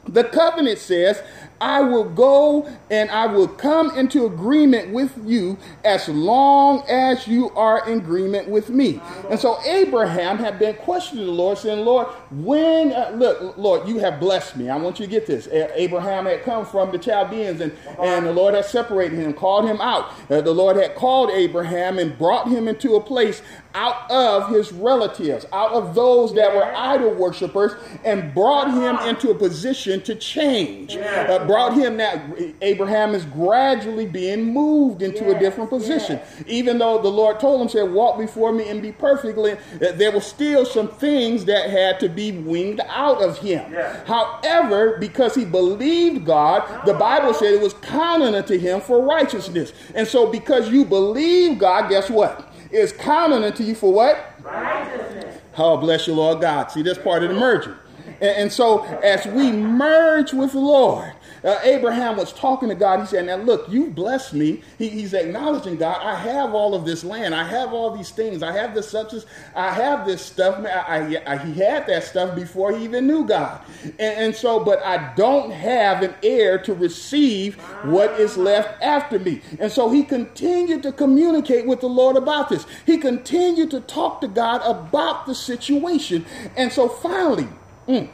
The 0.07 0.25
covenant 0.25 0.79
says 0.79 1.22
I 1.62 1.81
will 1.81 2.09
go 2.09 2.68
and 2.90 3.09
I 3.12 3.27
will 3.27 3.46
come 3.46 3.96
into 3.96 4.27
agreement 4.27 4.92
with 4.92 5.16
you 5.25 5.57
as 5.85 6.09
long 6.09 6.83
as 6.88 7.29
you 7.29 7.51
are 7.51 7.88
in 7.88 8.01
agreement 8.01 8.48
with 8.48 8.68
me. 8.68 9.01
And 9.31 9.38
so 9.38 9.62
Abraham 9.62 10.38
had 10.38 10.59
been 10.59 10.75
questioning 10.75 11.25
the 11.25 11.31
Lord, 11.31 11.59
saying, 11.59 11.85
Lord, 11.85 12.09
when, 12.33 12.92
uh, 12.92 13.12
look, 13.14 13.57
Lord, 13.57 13.87
you 13.88 13.98
have 13.98 14.18
blessed 14.18 14.57
me. 14.57 14.70
I 14.70 14.77
want 14.77 14.98
you 14.98 15.07
to 15.07 15.11
get 15.11 15.27
this. 15.27 15.46
Abraham 15.53 16.27
had 16.27 16.42
come 16.42 16.66
from 16.66 16.90
the 16.90 16.98
Chaldeans 16.98 17.61
and, 17.61 17.72
and 18.01 18.27
the 18.27 18.33
Lord 18.33 18.55
had 18.55 18.64
separated 18.64 19.16
him, 19.16 19.33
called 19.33 19.64
him 19.64 19.81
out. 19.81 20.11
Uh, 20.29 20.40
the 20.40 20.53
Lord 20.53 20.77
had 20.77 20.96
called 20.96 21.31
Abraham 21.31 21.98
and 22.01 22.18
brought 22.18 22.48
him 22.48 22.66
into 22.66 22.96
a 22.96 23.01
place 23.01 23.40
out 23.75 24.11
of 24.11 24.51
his 24.51 24.72
relatives, 24.72 25.46
out 25.53 25.72
of 25.72 25.94
those 25.94 26.35
that 26.35 26.55
were 26.55 26.64
idol 26.64 27.14
worshippers, 27.14 27.72
and 28.05 28.35
brought 28.35 28.70
him 28.70 28.96
into 29.09 29.31
a 29.31 29.35
position 29.35 30.03
to 30.03 30.14
change. 30.14 30.96
Uh, 30.96 31.46
brought 31.52 31.74
him 31.74 31.98
now, 31.98 32.34
Abraham 32.62 33.14
is 33.14 33.24
gradually 33.26 34.06
being 34.06 34.52
moved 34.52 35.02
into 35.02 35.34
a 35.34 35.38
different 35.38 35.68
position. 35.68 36.18
Even 36.46 36.78
though 36.78 37.00
the 37.00 37.10
Lord 37.10 37.40
told 37.40 37.60
him, 37.60 37.68
said, 37.68 37.90
Walk 37.90 38.18
before 38.18 38.52
me 38.52 38.68
and 38.68 38.80
be 38.80 38.90
perfectly, 38.90 39.52
uh, 39.52 39.56
there 39.94 40.10
were 40.10 40.20
still 40.20 40.64
some 40.64 40.88
things 40.88 41.44
that 41.44 41.68
had 41.68 42.00
to 42.00 42.08
be 42.08 42.32
winged 42.32 42.80
out 42.88 43.22
of 43.22 43.38
him. 43.38 43.70
However, 44.06 44.96
because 44.98 45.34
he 45.34 45.44
believed 45.44 46.24
God, 46.24 46.86
the 46.86 46.94
Bible 46.94 47.34
said 47.34 47.52
it 47.52 47.60
was 47.60 47.74
counted 47.74 48.34
unto 48.34 48.58
him 48.58 48.80
for 48.80 49.04
righteousness. 49.04 49.72
And 49.94 50.08
so, 50.08 50.26
because 50.26 50.70
you 50.70 50.84
believe 50.84 51.58
God, 51.58 51.90
guess 51.90 52.08
what? 52.08 52.50
It's 52.70 52.92
counted 52.92 53.44
unto 53.44 53.62
you 53.62 53.74
for 53.74 53.92
what? 53.92 54.40
Righteousness. 54.42 55.40
Oh, 55.58 55.76
bless 55.76 56.06
you, 56.06 56.14
Lord 56.14 56.40
God. 56.40 56.70
See, 56.70 56.80
that's 56.80 56.98
part 56.98 57.22
of 57.22 57.28
the 57.28 57.36
merger. 57.36 57.78
And 58.22 58.52
so, 58.52 58.84
as 59.02 59.26
we 59.26 59.50
merge 59.50 60.32
with 60.32 60.52
the 60.52 60.60
Lord, 60.60 61.12
uh, 61.44 61.59
Abraham 61.64 62.16
was 62.16 62.33
talking 62.33 62.68
to 62.68 62.74
God. 62.74 63.00
He 63.00 63.07
said, 63.07 63.26
Now 63.26 63.37
look, 63.37 63.68
you 63.68 63.90
blessed 63.90 64.35
me. 64.35 64.62
He, 64.78 64.88
he's 64.88 65.14
acknowledging 65.14 65.76
God. 65.76 66.00
I 66.02 66.14
have 66.14 66.55
all 66.55 66.74
of 66.74 66.85
this 66.85 67.05
land. 67.05 67.35
I 67.35 67.44
have 67.44 67.72
all 67.72 67.96
these 67.96 68.11
things. 68.11 68.42
I 68.42 68.52
have 68.52 68.74
this 68.74 68.90
substance. 68.90 69.26
I 69.55 69.70
have 69.70 70.07
this 70.07 70.22
stuff. 70.22 70.64
I, 70.64 71.16
I, 71.26 71.33
I, 71.35 71.38
he 71.38 71.55
had 71.55 71.87
that 71.88 72.05
stuff 72.05 72.37
before 72.37 72.76
he 72.76 72.85
even 72.85 73.07
knew 73.07 73.26
God. 73.26 73.61
And, 73.85 74.00
and 74.00 74.37
so, 74.37 74.61
but 74.61 74.83
I 74.83 75.14
don't 75.14 75.50
have 75.50 76.02
an 76.02 76.14
heir 76.22 76.59
to 76.59 76.74
receive 76.74 77.57
what 77.85 78.18
is 78.20 78.37
left 78.37 78.81
after 78.83 79.18
me. 79.18 79.40
And 79.59 79.70
so 79.70 79.90
he 79.90 80.05
continued 80.05 80.83
to 80.85 80.92
communicate 80.92 81.66
with 81.66 81.81
the 81.81 81.88
Lord 81.88 82.16
about 82.16 82.48
this. 82.48 82.66
He 82.87 82.98
continued 82.98 83.70
to 83.72 83.81
talk 83.81 84.20
to 84.20 84.28
God 84.28 84.62
about 84.64 85.26
the 85.26 85.35
situation. 85.35 86.24
And 86.57 86.72
so 86.72 86.88
finally, 86.88 87.48
mm, 87.88 88.09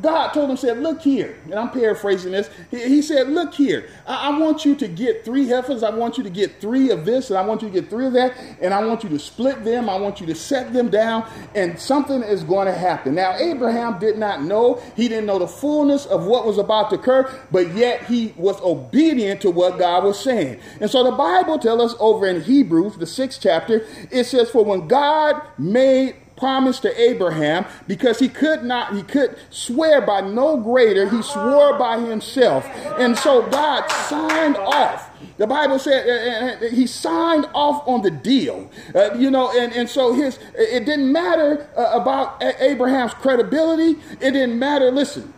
God 0.00 0.32
told 0.32 0.50
him, 0.50 0.56
said, 0.56 0.78
look 0.78 1.02
here, 1.02 1.38
and 1.44 1.54
I'm 1.54 1.70
paraphrasing 1.70 2.32
this. 2.32 2.50
He, 2.70 2.88
he 2.88 3.02
said, 3.02 3.28
look 3.28 3.54
here, 3.54 3.88
I, 4.06 4.28
I, 4.28 4.38
want 4.38 4.64
you 4.64 4.74
to 4.76 4.88
get 4.88 5.24
three 5.24 5.46
heifers. 5.48 5.82
I 5.82 5.90
want 5.90 6.18
you 6.18 6.24
to 6.24 6.30
get 6.30 6.60
three 6.60 6.90
of 6.90 7.04
this, 7.04 7.30
and 7.30 7.38
I 7.38 7.44
want 7.44 7.62
you 7.62 7.68
to 7.68 7.80
get 7.80 7.90
three 7.90 8.06
of 8.06 8.12
that, 8.12 8.36
and 8.60 8.72
I 8.72 8.84
want 8.84 9.02
you 9.02 9.08
to 9.10 9.18
split 9.18 9.64
them. 9.64 9.88
I 9.88 9.96
want 9.96 10.20
you 10.20 10.26
to 10.26 10.34
set 10.34 10.72
them 10.72 10.88
down, 10.88 11.28
and 11.54 11.78
something 11.78 12.22
is 12.22 12.44
going 12.44 12.66
to 12.66 12.72
happen. 12.72 13.14
Now, 13.14 13.36
Abraham 13.36 13.98
did 13.98 14.18
not 14.18 14.42
know. 14.42 14.82
He 14.94 15.08
didn't 15.08 15.26
know 15.26 15.38
the 15.38 15.48
fullness 15.48 16.06
of 16.06 16.26
what 16.26 16.46
was 16.46 16.58
about 16.58 16.90
to 16.90 16.96
occur, 16.96 17.30
but 17.50 17.74
yet 17.74 18.04
he 18.04 18.34
was 18.36 18.60
obedient 18.60 19.40
to 19.42 19.50
what 19.50 19.78
God 19.78 20.04
was 20.04 20.18
saying. 20.18 20.60
And 20.80 20.90
so 20.90 21.02
the 21.04 21.12
Bible 21.12 21.58
tells 21.58 21.92
us 21.92 21.98
over 22.00 22.26
in 22.26 22.42
Hebrews, 22.42 22.96
the 22.96 23.06
sixth 23.06 23.40
chapter, 23.42 23.86
it 24.10 24.24
says, 24.24 24.50
for 24.50 24.64
when 24.64 24.86
God 24.88 25.40
made 25.58 26.16
promised 26.38 26.82
to 26.82 27.00
Abraham 27.00 27.66
because 27.86 28.18
he 28.18 28.28
could 28.28 28.62
not, 28.64 28.94
he 28.94 29.02
could 29.02 29.38
swear 29.50 30.00
by 30.00 30.20
no 30.20 30.56
greater. 30.56 31.08
He 31.08 31.22
swore 31.22 31.78
by 31.78 32.00
himself. 32.00 32.64
And 32.98 33.16
so 33.16 33.46
God 33.48 33.86
signed 33.88 34.56
off. 34.56 35.10
The 35.36 35.46
Bible 35.46 35.78
said 35.78 36.06
uh, 36.06 36.66
uh, 36.66 36.70
he 36.70 36.86
signed 36.86 37.48
off 37.54 37.86
on 37.86 38.02
the 38.02 38.10
deal, 38.10 38.70
uh, 38.94 39.14
you 39.14 39.30
know, 39.30 39.50
and, 39.56 39.72
and 39.72 39.88
so 39.88 40.12
his, 40.12 40.38
it 40.54 40.84
didn't 40.84 41.12
matter 41.12 41.68
uh, 41.76 42.00
about 42.00 42.42
Abraham's 42.42 43.14
credibility. 43.14 44.00
It 44.20 44.32
didn't 44.32 44.58
matter. 44.58 44.90
Listen, 44.90 45.32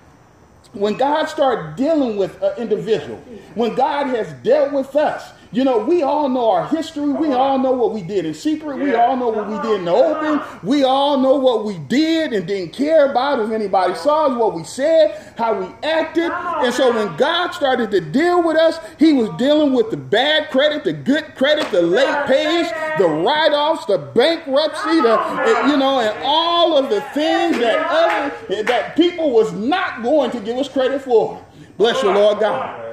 when 0.73 0.97
God 0.97 1.27
started 1.27 1.77
dealing 1.77 2.17
with 2.17 2.41
an 2.43 2.57
individual, 2.57 3.17
when 3.55 3.75
God 3.75 4.07
has 4.07 4.33
dealt 4.43 4.73
with 4.73 4.95
us, 4.97 5.33
you 5.53 5.65
know, 5.65 5.79
we 5.79 6.03
all 6.03 6.29
know 6.29 6.51
our 6.51 6.69
history. 6.69 7.11
We 7.11 7.33
all 7.33 7.59
know 7.59 7.73
what 7.73 7.93
we 7.93 8.03
did 8.03 8.25
in 8.25 8.35
secret. 8.35 8.79
We 8.79 8.95
all 8.95 9.17
know 9.17 9.29
what 9.29 9.49
we 9.49 9.57
did 9.69 9.81
in 9.81 9.85
the 9.87 9.93
open. 9.93 10.41
We 10.63 10.85
all 10.85 11.19
know 11.19 11.35
what 11.37 11.65
we 11.65 11.77
did 11.79 12.33
and 12.33 12.47
didn't 12.47 12.73
care 12.73 13.11
about 13.11 13.41
if 13.41 13.51
anybody 13.51 13.95
saw 13.97 14.27
us, 14.27 14.39
what 14.39 14.55
we 14.55 14.63
said, 14.63 15.35
how 15.37 15.59
we 15.59 15.67
acted. 15.83 16.31
And 16.31 16.73
so 16.73 16.95
when 16.95 17.17
God 17.17 17.51
started 17.51 17.91
to 17.91 18.01
deal 18.01 18.47
with 18.47 18.57
us, 18.57 18.79
he 18.99 19.13
was 19.13 19.29
dealing 19.39 19.73
with 19.73 19.91
the 19.91 19.97
bad 19.97 20.51
credit, 20.51 20.85
the 20.85 20.93
good 20.93 21.35
credit, 21.35 21.69
the 21.73 21.83
late 21.83 22.27
pays, 22.27 22.71
the 22.99 23.09
write-offs, 23.09 23.87
the 23.87 23.99
bankruptcy, 23.99 25.01
the 25.01 25.67
you 25.67 25.77
know, 25.77 26.01
and 26.01 26.17
all 26.23 26.77
of 26.79 26.91
the 26.91 27.01
things 27.13 27.59
that 27.59 27.87
other 27.89 28.63
that 28.63 28.95
people 28.97 29.33
was 29.33 29.53
not 29.53 30.03
going 30.03 30.31
to 30.31 30.41
give 30.41 30.57
us 30.59 30.69
credit 30.69 31.03
for. 31.03 31.45
Bless 31.77 32.03
you, 32.03 32.11
Lord 32.11 32.41
God. 32.41 32.90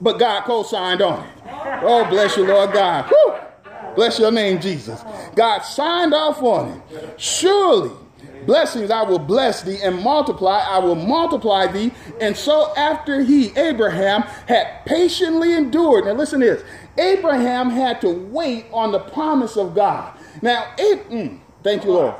But 0.00 0.18
God 0.18 0.44
co-signed 0.44 1.02
on 1.02 1.24
it. 1.24 1.32
Oh, 1.82 2.06
bless 2.08 2.36
you, 2.36 2.46
Lord 2.46 2.72
God. 2.72 3.06
Whew. 3.06 3.34
Bless 3.94 4.18
your 4.18 4.32
name, 4.32 4.60
Jesus. 4.60 5.02
God 5.36 5.60
signed 5.60 6.14
off 6.14 6.42
on 6.42 6.82
it. 6.90 7.20
Surely, 7.20 7.92
blessings 8.46 8.90
I 8.90 9.02
will 9.02 9.18
bless 9.18 9.62
thee 9.62 9.78
and 9.82 10.02
multiply, 10.02 10.58
I 10.58 10.78
will 10.78 10.96
multiply 10.96 11.66
thee. 11.68 11.92
And 12.20 12.36
so 12.36 12.74
after 12.76 13.22
he, 13.22 13.56
Abraham, 13.56 14.22
had 14.46 14.84
patiently 14.84 15.54
endured. 15.54 16.06
Now 16.06 16.12
listen 16.12 16.40
to 16.40 16.46
this. 16.46 16.64
Abraham 16.98 17.70
had 17.70 18.00
to 18.02 18.10
wait 18.10 18.66
on 18.72 18.92
the 18.92 19.00
promise 19.00 19.56
of 19.56 19.74
God. 19.74 20.16
Now, 20.42 20.72
it, 20.78 21.08
mm, 21.10 21.38
thank 21.62 21.84
you, 21.84 21.92
Lord. 21.92 22.14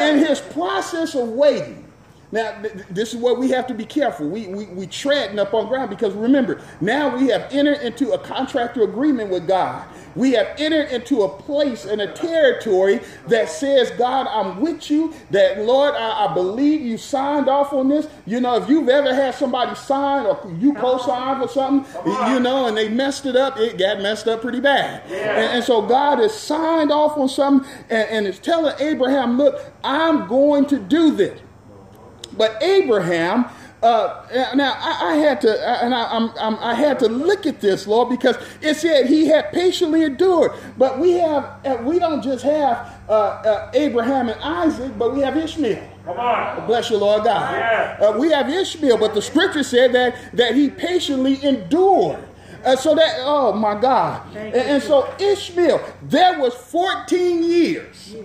In 0.00 0.18
his 0.18 0.40
process 0.40 1.14
of 1.14 1.28
waiting, 1.28 1.87
now, 2.30 2.60
th- 2.60 2.74
this 2.90 3.14
is 3.14 3.20
what 3.20 3.38
we 3.38 3.50
have 3.50 3.66
to 3.68 3.74
be 3.74 3.86
careful. 3.86 4.28
We, 4.28 4.48
we, 4.48 4.66
we 4.66 4.86
treading 4.86 5.38
up 5.38 5.54
on 5.54 5.66
ground 5.66 5.88
because 5.88 6.12
remember, 6.14 6.60
now 6.80 7.16
we 7.16 7.28
have 7.28 7.48
entered 7.50 7.80
into 7.80 8.12
a 8.12 8.18
contractual 8.18 8.84
agreement 8.84 9.30
with 9.30 9.48
God. 9.48 9.86
We 10.14 10.32
have 10.32 10.48
entered 10.58 10.90
into 10.90 11.22
a 11.22 11.28
place 11.28 11.84
and 11.84 12.00
a 12.00 12.12
territory 12.12 13.00
that 13.28 13.48
says, 13.48 13.90
God, 13.92 14.26
I'm 14.26 14.60
with 14.60 14.90
you. 14.90 15.14
That, 15.30 15.60
Lord, 15.60 15.94
I, 15.94 16.26
I 16.26 16.34
believe 16.34 16.82
you 16.82 16.98
signed 16.98 17.48
off 17.48 17.72
on 17.72 17.88
this. 17.88 18.08
You 18.26 18.40
know, 18.40 18.56
if 18.56 18.68
you've 18.68 18.88
ever 18.88 19.14
had 19.14 19.34
somebody 19.34 19.74
sign 19.74 20.26
or 20.26 20.38
you 20.58 20.74
co 20.74 20.98
sign 20.98 21.40
for 21.40 21.48
something, 21.48 22.02
you 22.04 22.40
know, 22.40 22.66
and 22.66 22.76
they 22.76 22.88
messed 22.88 23.26
it 23.26 23.36
up, 23.36 23.56
it 23.58 23.78
got 23.78 24.00
messed 24.00 24.28
up 24.28 24.42
pretty 24.42 24.60
bad. 24.60 25.02
Yeah. 25.08 25.16
And, 25.16 25.52
and, 25.56 25.64
so 25.64 25.82
God 25.82 26.18
has 26.18 26.34
signed 26.34 26.90
off 26.90 27.16
on 27.16 27.28
something 27.28 27.70
and, 27.88 28.08
and 28.08 28.26
is 28.26 28.38
telling 28.38 28.74
Abraham, 28.80 29.38
look, 29.38 29.72
I'm 29.84 30.26
going 30.28 30.66
to 30.66 30.78
do 30.78 31.14
this. 31.14 31.40
But 32.38 32.62
Abraham, 32.62 33.46
uh, 33.82 34.26
now 34.54 34.76
I, 34.78 35.12
I, 35.12 35.14
had 35.16 35.40
to, 35.42 35.84
and 35.84 35.94
I, 35.94 36.10
I'm, 36.10 36.30
I'm, 36.40 36.56
i 36.56 36.74
had 36.74 36.98
to 37.00 37.08
look 37.08 37.46
at 37.46 37.60
this, 37.60 37.86
Lord, 37.86 38.08
because 38.08 38.36
it 38.60 38.74
said 38.76 39.06
he 39.06 39.26
had 39.26 39.52
patiently 39.52 40.04
endured. 40.04 40.52
But 40.76 40.98
we 40.98 41.12
have, 41.12 41.44
uh, 41.64 41.78
we 41.82 41.98
don't 41.98 42.22
just 42.22 42.44
have 42.44 43.00
uh, 43.08 43.12
uh, 43.12 43.70
Abraham 43.74 44.28
and 44.28 44.40
Isaac, 44.40 44.98
but 44.98 45.14
we 45.14 45.20
have 45.20 45.36
Ishmael. 45.36 45.86
Come 46.04 46.18
on. 46.18 46.66
Bless 46.66 46.90
you, 46.90 46.96
Lord 46.96 47.24
God. 47.24 47.52
Yeah. 47.52 47.98
Uh, 48.00 48.18
we 48.18 48.30
have 48.30 48.48
Ishmael, 48.48 48.98
but 48.98 49.14
the 49.14 49.22
scripture 49.22 49.62
said 49.62 49.92
that 49.92 50.16
that 50.32 50.54
he 50.54 50.70
patiently 50.70 51.44
endured. 51.44 52.24
Uh, 52.64 52.74
so 52.74 52.94
that, 52.94 53.16
oh 53.20 53.52
my 53.52 53.80
God. 53.80 54.34
And, 54.34 54.54
and, 54.54 54.82
so 54.82 55.08
Ishmael, 55.20 55.80
there 56.02 56.40
was 56.40 56.54
14 56.54 57.44
years 57.44 58.16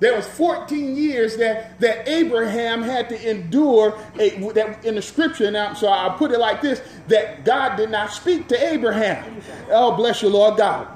There 0.00 0.14
was 0.14 0.26
14 0.28 0.96
years 0.96 1.36
that, 1.38 1.80
that 1.80 2.08
Abraham 2.08 2.82
had 2.82 3.08
to 3.08 3.30
endure 3.30 3.98
a, 4.18 4.30
that 4.52 4.84
in 4.84 4.94
the 4.94 5.02
scripture. 5.02 5.50
Now, 5.50 5.74
so 5.74 5.88
I'll 5.88 6.16
put 6.16 6.30
it 6.30 6.38
like 6.38 6.62
this: 6.62 6.80
that 7.08 7.44
God 7.44 7.76
did 7.76 7.90
not 7.90 8.12
speak 8.12 8.46
to 8.48 8.72
Abraham. 8.72 9.40
Oh, 9.70 9.96
bless 9.96 10.22
you, 10.22 10.28
Lord 10.28 10.56
God. 10.56 10.86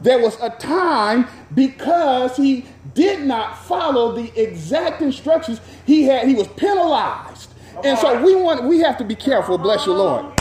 There 0.00 0.18
was 0.18 0.36
a 0.40 0.50
time 0.50 1.28
because 1.54 2.36
he 2.36 2.66
did 2.94 3.20
not 3.20 3.64
follow 3.64 4.12
the 4.12 4.40
exact 4.40 5.00
instructions 5.00 5.60
he 5.86 6.02
had. 6.02 6.26
He 6.26 6.34
was 6.34 6.48
penalized, 6.48 7.54
and 7.84 7.96
so 7.96 8.20
we 8.22 8.34
want 8.34 8.64
we 8.64 8.80
have 8.80 8.98
to 8.98 9.04
be 9.04 9.14
careful. 9.14 9.56
Bless 9.56 9.86
you, 9.86 9.94
Lord 9.94 10.34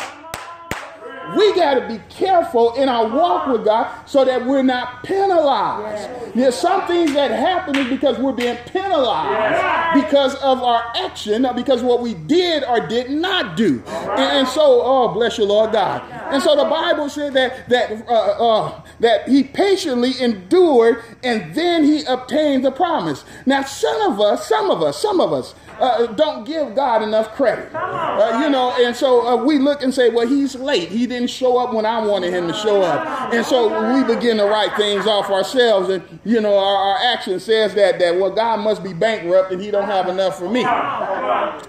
we 1.36 1.54
got 1.56 1.76
to 1.76 1.88
be 1.88 2.00
careful 2.10 2.74
in 2.74 2.89
our 2.89 3.08
walk 3.08 3.48
with 3.48 3.65
God 3.65 4.06
so 4.06 4.26
that 4.26 4.46
we're 4.46 4.63
not 4.63 5.04
penalized. 5.04 6.10
There's 6.36 6.56
some 6.56 6.88
things 6.88 7.13
that 7.13 7.32
happen 7.32 7.76
is 7.76 7.88
because 7.89 8.17
we're 8.17 8.34
being 8.34 8.58
penalized 8.67 10.04
because 10.06 10.36
of 10.36 10.62
our 10.63 10.91
action, 10.96 11.48
because 11.56 11.84
what 11.84 12.02
we 12.02 12.13
did 12.13 12.63
or 12.63 12.86
did 12.88 13.12
not 13.12 13.56
do. 13.56 13.84
And, 13.86 14.19
and, 14.19 14.48
so, 14.48 14.82
oh, 14.84 15.13
bless 15.13 15.38
you, 15.38 15.46
Lord 15.46 15.72
God. 15.72 16.04
And 16.32 16.41
so 16.41 16.56
the 16.56 16.65
Bible 16.65 17.10
said 17.10 17.34
that 17.34 17.69
that 17.69 18.08
uh, 18.08 18.13
uh, 18.13 18.82
that 19.00 19.28
he 19.28 19.43
patiently 19.43 20.19
endured 20.19 21.04
and 21.24 21.54
then 21.54 21.84
he 21.84 22.04
obtained 22.06 22.65
the 22.65 22.72
promise. 22.72 23.24
Now, 23.46 23.63
some 23.63 24.12
of 24.12 24.19
us, 24.19 24.48
some 24.48 24.72
of 24.72 24.82
us, 24.82 25.02
some 25.02 25.19
of 25.19 25.34
us 25.34 25.54
uh, 25.80 26.08
don't 26.08 26.46
give 26.46 26.76
God 26.76 27.02
enough 27.02 27.34
credit. 27.36 27.74
Uh, 27.74 28.41
you 28.43 28.50
know, 28.50 28.74
and 28.80 28.96
so 28.96 29.28
uh, 29.28 29.43
we 29.43 29.60
look 29.60 29.82
and 29.82 29.93
say, 29.93 30.10
well, 30.10 30.28
he's 30.28 30.56
late. 30.56 30.89
He 30.89 31.06
didn't 31.08 31.22
show 31.27 31.57
up 31.57 31.73
when 31.73 31.86
I 31.86 32.05
wanted 32.05 32.33
him 32.33 32.47
to 32.47 32.53
show 32.53 32.81
up. 32.81 33.33
And 33.33 33.45
so 33.45 33.93
we 33.93 34.03
begin 34.03 34.38
to 34.38 34.45
write 34.45 34.75
things 34.75 35.07
off 35.07 35.29
ourselves. 35.29 35.89
And, 35.89 36.19
you 36.23 36.41
know, 36.41 36.57
our, 36.57 36.75
our 36.75 36.97
action 37.13 37.39
says 37.39 37.73
that, 37.75 37.99
that, 37.99 38.15
well, 38.15 38.31
God 38.31 38.59
must 38.59 38.83
be 38.83 38.93
bankrupt 38.93 39.51
and 39.51 39.62
he 39.62 39.71
don't 39.71 39.86
have 39.86 40.07
enough 40.07 40.38
for 40.38 40.49
me. 40.49 40.63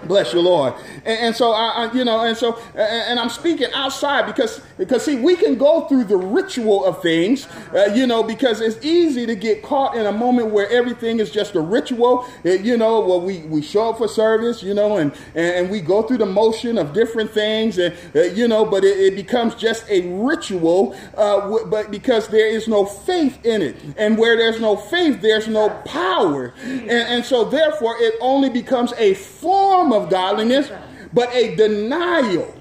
Bless 0.07 0.33
your 0.33 0.43
Lord. 0.43 0.73
And, 1.05 1.19
and 1.19 1.35
so, 1.35 1.51
I, 1.51 1.85
I, 1.85 1.93
you 1.93 2.05
know, 2.05 2.21
and 2.21 2.37
so, 2.37 2.59
and 2.75 3.19
I'm 3.19 3.29
speaking 3.29 3.67
outside 3.73 4.25
because, 4.25 4.61
because 4.77 5.05
see, 5.05 5.15
we 5.17 5.35
can 5.35 5.57
go 5.57 5.87
through 5.87 6.05
the 6.05 6.17
ritual 6.17 6.85
of 6.85 7.01
things, 7.01 7.47
uh, 7.73 7.91
you 7.93 8.07
know, 8.07 8.23
because 8.23 8.61
it's 8.61 8.83
easy 8.85 9.25
to 9.25 9.35
get 9.35 9.63
caught 9.63 9.95
in 9.95 10.05
a 10.05 10.11
moment 10.11 10.51
where 10.51 10.69
everything 10.69 11.19
is 11.19 11.31
just 11.31 11.55
a 11.55 11.61
ritual. 11.61 12.27
It, 12.43 12.61
you 12.61 12.77
know, 12.77 12.99
well, 12.99 13.21
we, 13.21 13.39
we 13.43 13.61
show 13.61 13.89
up 13.89 13.97
for 13.97 14.07
service, 14.07 14.63
you 14.63 14.73
know, 14.73 14.97
and, 14.97 15.13
and 15.35 15.69
we 15.69 15.81
go 15.81 16.01
through 16.01 16.17
the 16.17 16.25
motion 16.25 16.77
of 16.77 16.93
different 16.93 17.31
things, 17.31 17.77
and, 17.77 17.95
uh, 18.15 18.23
you 18.23 18.47
know, 18.47 18.65
but 18.65 18.83
it, 18.83 18.97
it, 18.97 19.15
becomes 19.15 19.44
just 19.53 19.87
a 19.89 20.01
ritual, 20.17 20.95
uh, 21.15 21.41
w- 21.41 21.67
but 21.67 21.91
because 21.91 22.27
there 22.29 22.47
is 22.47 22.67
no 22.67 22.85
faith 22.85 23.45
in 23.45 23.61
it. 23.61 23.75
And 23.97 24.17
where 24.17 24.35
there's 24.35 24.59
no 24.59 24.75
faith, 24.75 25.21
there's 25.21 25.47
no 25.47 25.69
power. 25.85 26.53
And, 26.63 26.89
and 26.89 27.25
so, 27.25 27.43
therefore, 27.45 27.95
it 27.99 28.15
only 28.21 28.49
becomes 28.49 28.93
a 28.97 29.13
form 29.13 29.93
of 29.93 30.09
godliness, 30.09 30.71
but 31.13 31.31
a 31.35 31.55
denial. 31.55 32.51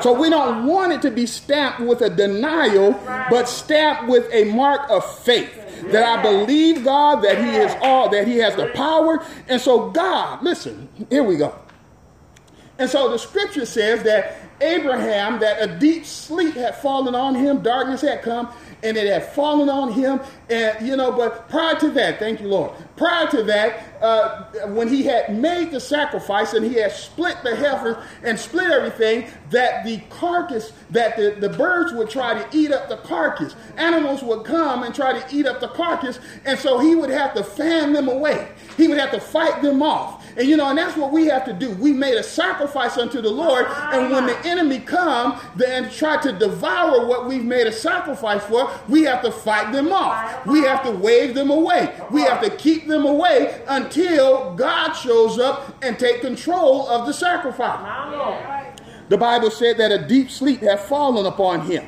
So 0.00 0.12
we 0.18 0.30
don't 0.30 0.66
want 0.66 0.92
it 0.92 1.02
to 1.02 1.10
be 1.10 1.26
stamped 1.26 1.80
with 1.80 2.00
a 2.00 2.08
denial, 2.08 2.98
but 3.28 3.46
stamped 3.48 4.08
with 4.08 4.26
a 4.32 4.44
mark 4.44 4.88
of 4.88 5.04
faith 5.20 5.52
that 5.92 6.02
I 6.02 6.22
believe 6.22 6.82
God, 6.84 7.22
that 7.22 7.38
He 7.38 7.50
is 7.50 7.74
all, 7.82 8.08
that 8.08 8.26
He 8.26 8.38
has 8.38 8.56
the 8.56 8.68
power. 8.68 9.22
And 9.46 9.60
so, 9.60 9.90
God, 9.90 10.42
listen, 10.42 10.88
here 11.10 11.22
we 11.22 11.36
go. 11.36 11.54
And 12.78 12.88
so 12.88 13.10
the 13.10 13.18
scripture 13.18 13.66
says 13.66 14.02
that 14.04 14.36
Abraham, 14.60 15.38
that 15.40 15.62
a 15.62 15.78
deep 15.78 16.04
sleep 16.04 16.54
had 16.54 16.76
fallen 16.76 17.14
on 17.14 17.34
him, 17.34 17.62
darkness 17.62 18.00
had 18.00 18.22
come, 18.22 18.52
and 18.82 18.96
it 18.96 19.06
had 19.06 19.24
fallen 19.32 19.68
on 19.68 19.92
him. 19.92 20.20
And, 20.48 20.86
you 20.86 20.96
know, 20.96 21.12
but 21.12 21.48
prior 21.48 21.78
to 21.80 21.90
that, 21.90 22.18
thank 22.18 22.40
you, 22.40 22.48
Lord. 22.48 22.72
Prior 22.96 23.28
to 23.30 23.42
that, 23.44 24.02
uh, 24.02 24.44
when 24.68 24.88
he 24.88 25.04
had 25.04 25.36
made 25.36 25.70
the 25.70 25.80
sacrifice 25.80 26.54
and 26.54 26.64
he 26.64 26.74
had 26.74 26.92
split 26.92 27.36
the 27.42 27.54
heifer 27.54 28.02
and 28.22 28.38
split 28.38 28.70
everything, 28.70 29.28
that 29.50 29.84
the 29.84 29.98
carcass, 30.10 30.72
that 30.90 31.16
the, 31.16 31.36
the 31.38 31.48
birds 31.50 31.92
would 31.92 32.10
try 32.10 32.40
to 32.40 32.56
eat 32.56 32.72
up 32.72 32.88
the 32.88 32.98
carcass. 32.98 33.54
Animals 33.76 34.22
would 34.22 34.44
come 34.44 34.82
and 34.82 34.94
try 34.94 35.18
to 35.18 35.36
eat 35.36 35.46
up 35.46 35.60
the 35.60 35.68
carcass. 35.68 36.18
And 36.44 36.58
so 36.58 36.78
he 36.78 36.94
would 36.94 37.10
have 37.10 37.34
to 37.34 37.44
fan 37.44 37.92
them 37.92 38.08
away. 38.08 38.48
He 38.76 38.88
would 38.88 38.98
have 38.98 39.10
to 39.12 39.20
fight 39.20 39.62
them 39.62 39.82
off. 39.82 40.24
And 40.38 40.48
you 40.48 40.56
know, 40.56 40.68
and 40.68 40.78
that's 40.78 40.96
what 40.96 41.10
we 41.10 41.26
have 41.26 41.44
to 41.46 41.52
do. 41.52 41.72
We 41.72 41.92
made 41.92 42.14
a 42.14 42.22
sacrifice 42.22 42.96
unto 42.96 43.20
the 43.20 43.28
Lord, 43.28 43.66
and 43.66 44.12
when 44.12 44.26
the 44.26 44.36
ah. 44.36 44.42
enemy 44.44 44.78
come 44.78 45.40
and 45.66 45.90
try 45.90 46.16
to 46.22 46.32
devour 46.32 47.06
what 47.06 47.26
we've 47.26 47.44
made 47.44 47.66
a 47.66 47.72
sacrifice 47.72 48.44
for, 48.44 48.70
we 48.88 49.02
have 49.02 49.20
to 49.22 49.32
fight 49.32 49.72
them 49.72 49.92
off. 49.92 50.46
We 50.46 50.60
have 50.62 50.84
to 50.84 50.92
wave 50.92 51.34
them 51.34 51.50
away. 51.50 51.92
We 52.12 52.20
have 52.22 52.40
to 52.42 52.50
keep 52.50 52.86
them 52.86 53.04
away 53.04 53.62
until 53.66 54.54
God 54.54 54.92
shows 54.92 55.40
up 55.40 55.76
and 55.82 55.98
take 55.98 56.20
control 56.20 56.88
of 56.88 57.06
the 57.06 57.12
sacrifice. 57.12 58.76
The 59.08 59.18
Bible 59.18 59.50
said 59.50 59.76
that 59.78 59.90
a 59.90 60.06
deep 60.06 60.30
sleep 60.30 60.60
had 60.60 60.78
fallen 60.78 61.26
upon 61.26 61.62
him. 61.62 61.84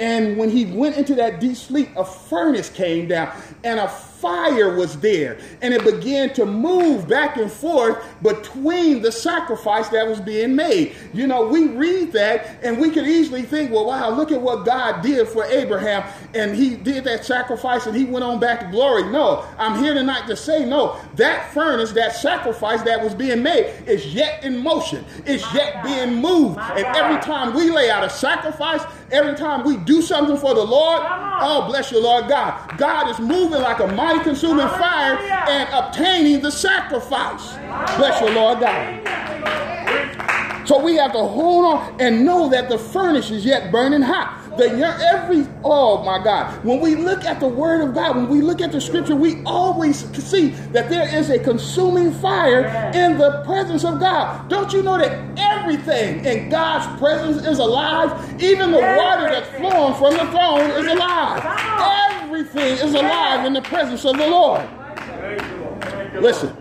And 0.00 0.36
when 0.36 0.50
he 0.50 0.66
went 0.66 0.96
into 0.96 1.14
that 1.16 1.40
deep 1.40 1.56
sleep, 1.56 1.90
a 1.96 2.04
furnace 2.04 2.68
came 2.68 3.08
down 3.08 3.36
and 3.62 3.78
a 3.78 3.88
fire 4.24 4.74
was 4.74 4.98
there 5.00 5.36
and 5.60 5.74
it 5.74 5.84
began 5.84 6.32
to 6.32 6.46
move 6.46 7.06
back 7.06 7.36
and 7.36 7.52
forth 7.52 8.02
between 8.22 9.02
the 9.02 9.12
sacrifice 9.12 9.88
that 9.88 10.08
was 10.08 10.18
being 10.18 10.56
made. 10.56 10.96
You 11.12 11.26
know, 11.26 11.46
we 11.46 11.66
read 11.68 12.12
that 12.12 12.58
and 12.62 12.78
we 12.78 12.90
could 12.90 13.06
easily 13.06 13.42
think, 13.42 13.70
well, 13.70 13.84
wow, 13.84 14.08
look 14.08 14.32
at 14.32 14.40
what 14.40 14.64
God 14.64 15.02
did 15.02 15.28
for 15.28 15.44
Abraham 15.44 16.10
and 16.32 16.56
he 16.56 16.74
did 16.74 17.04
that 17.04 17.26
sacrifice 17.26 17.86
and 17.86 17.94
he 17.94 18.06
went 18.06 18.24
on 18.24 18.40
back 18.40 18.60
to 18.60 18.66
glory. 18.70 19.02
No, 19.12 19.46
I'm 19.58 19.82
here 19.82 19.92
tonight 19.92 20.26
to 20.28 20.36
say, 20.36 20.64
no, 20.64 20.98
that 21.16 21.52
furnace, 21.52 21.92
that 21.92 22.16
sacrifice 22.16 22.80
that 22.82 23.02
was 23.02 23.14
being 23.14 23.42
made 23.42 23.74
is 23.86 24.14
yet 24.14 24.42
in 24.42 24.56
motion, 24.56 25.04
it's 25.26 25.44
yet 25.52 25.84
being 25.84 26.14
moved. 26.14 26.58
And 26.58 26.86
every 26.96 27.20
time 27.20 27.52
we 27.54 27.70
lay 27.70 27.90
out 27.90 28.02
a 28.02 28.08
sacrifice, 28.08 28.80
every 29.14 29.34
time 29.34 29.64
we 29.64 29.76
do 29.78 30.02
something 30.02 30.36
for 30.36 30.54
the 30.54 30.64
Lord, 30.64 31.02
oh, 31.04 31.66
bless 31.68 31.92
you, 31.92 32.00
Lord 32.02 32.28
God, 32.28 32.76
God 32.78 33.10
is 33.10 33.18
moving 33.18 33.60
like 33.60 33.80
a 33.80 33.86
mighty 33.86 34.20
consuming 34.24 34.68
fire 34.68 35.16
and 35.18 35.68
obtaining 35.72 36.40
the 36.42 36.50
sacrifice. 36.50 37.54
Bless 37.96 38.20
you, 38.20 38.30
Lord 38.30 38.60
God. 38.60 39.00
So 40.66 40.82
we 40.82 40.96
have 40.96 41.12
to 41.12 41.18
hold 41.18 41.64
on 41.66 42.00
and 42.00 42.24
know 42.24 42.48
that 42.48 42.68
the 42.68 42.78
furnace 42.78 43.30
is 43.30 43.44
yet 43.44 43.70
burning 43.70 44.02
hot. 44.02 44.40
The 44.56 44.70
every 45.12 45.46
oh 45.64 46.02
my 46.04 46.22
God. 46.22 46.64
When 46.64 46.80
we 46.80 46.94
look 46.94 47.24
at 47.24 47.40
the 47.40 47.48
word 47.48 47.80
of 47.80 47.94
God, 47.94 48.16
when 48.16 48.28
we 48.28 48.40
look 48.40 48.60
at 48.60 48.72
the 48.72 48.80
scripture, 48.80 49.16
we 49.16 49.42
always 49.44 50.04
see 50.24 50.48
that 50.72 50.88
there 50.88 51.12
is 51.14 51.30
a 51.30 51.38
consuming 51.38 52.12
fire 52.12 52.64
in 52.94 53.18
the 53.18 53.42
presence 53.44 53.84
of 53.84 53.98
God. 53.98 54.48
Don't 54.48 54.72
you 54.72 54.82
know 54.82 54.98
that 54.98 55.12
everything 55.38 56.24
in 56.24 56.48
God's 56.50 56.98
presence 56.98 57.46
is 57.46 57.58
alive? 57.58 58.42
Even 58.42 58.70
the 58.70 58.78
water 58.78 59.28
that's 59.28 59.48
flowing 59.56 59.94
from 59.94 60.12
the 60.12 60.30
throne 60.30 60.70
is 60.70 60.86
alive. 60.86 61.42
Everything 62.22 62.86
is 62.86 62.94
alive 62.94 63.44
in 63.44 63.52
the 63.52 63.62
presence 63.62 64.04
of 64.04 64.16
the 64.16 64.26
Lord. 64.26 64.68
Listen, 66.20 66.56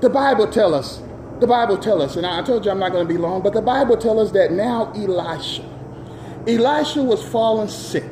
the 0.00 0.10
Bible 0.10 0.46
tell 0.50 0.74
us, 0.74 1.02
the 1.40 1.46
Bible 1.46 1.76
tell 1.76 2.00
us, 2.00 2.16
and 2.16 2.26
I 2.26 2.42
told 2.42 2.64
you 2.64 2.70
I'm 2.70 2.78
not 2.78 2.92
going 2.92 3.06
to 3.06 3.12
be 3.12 3.18
long, 3.18 3.42
but 3.42 3.52
the 3.52 3.62
Bible 3.62 3.96
tell 3.96 4.18
us 4.18 4.30
that 4.32 4.52
now 4.52 4.92
Elisha, 4.92 5.62
Elisha 6.46 7.02
was 7.02 7.22
fallen 7.22 7.68
sick, 7.68 8.10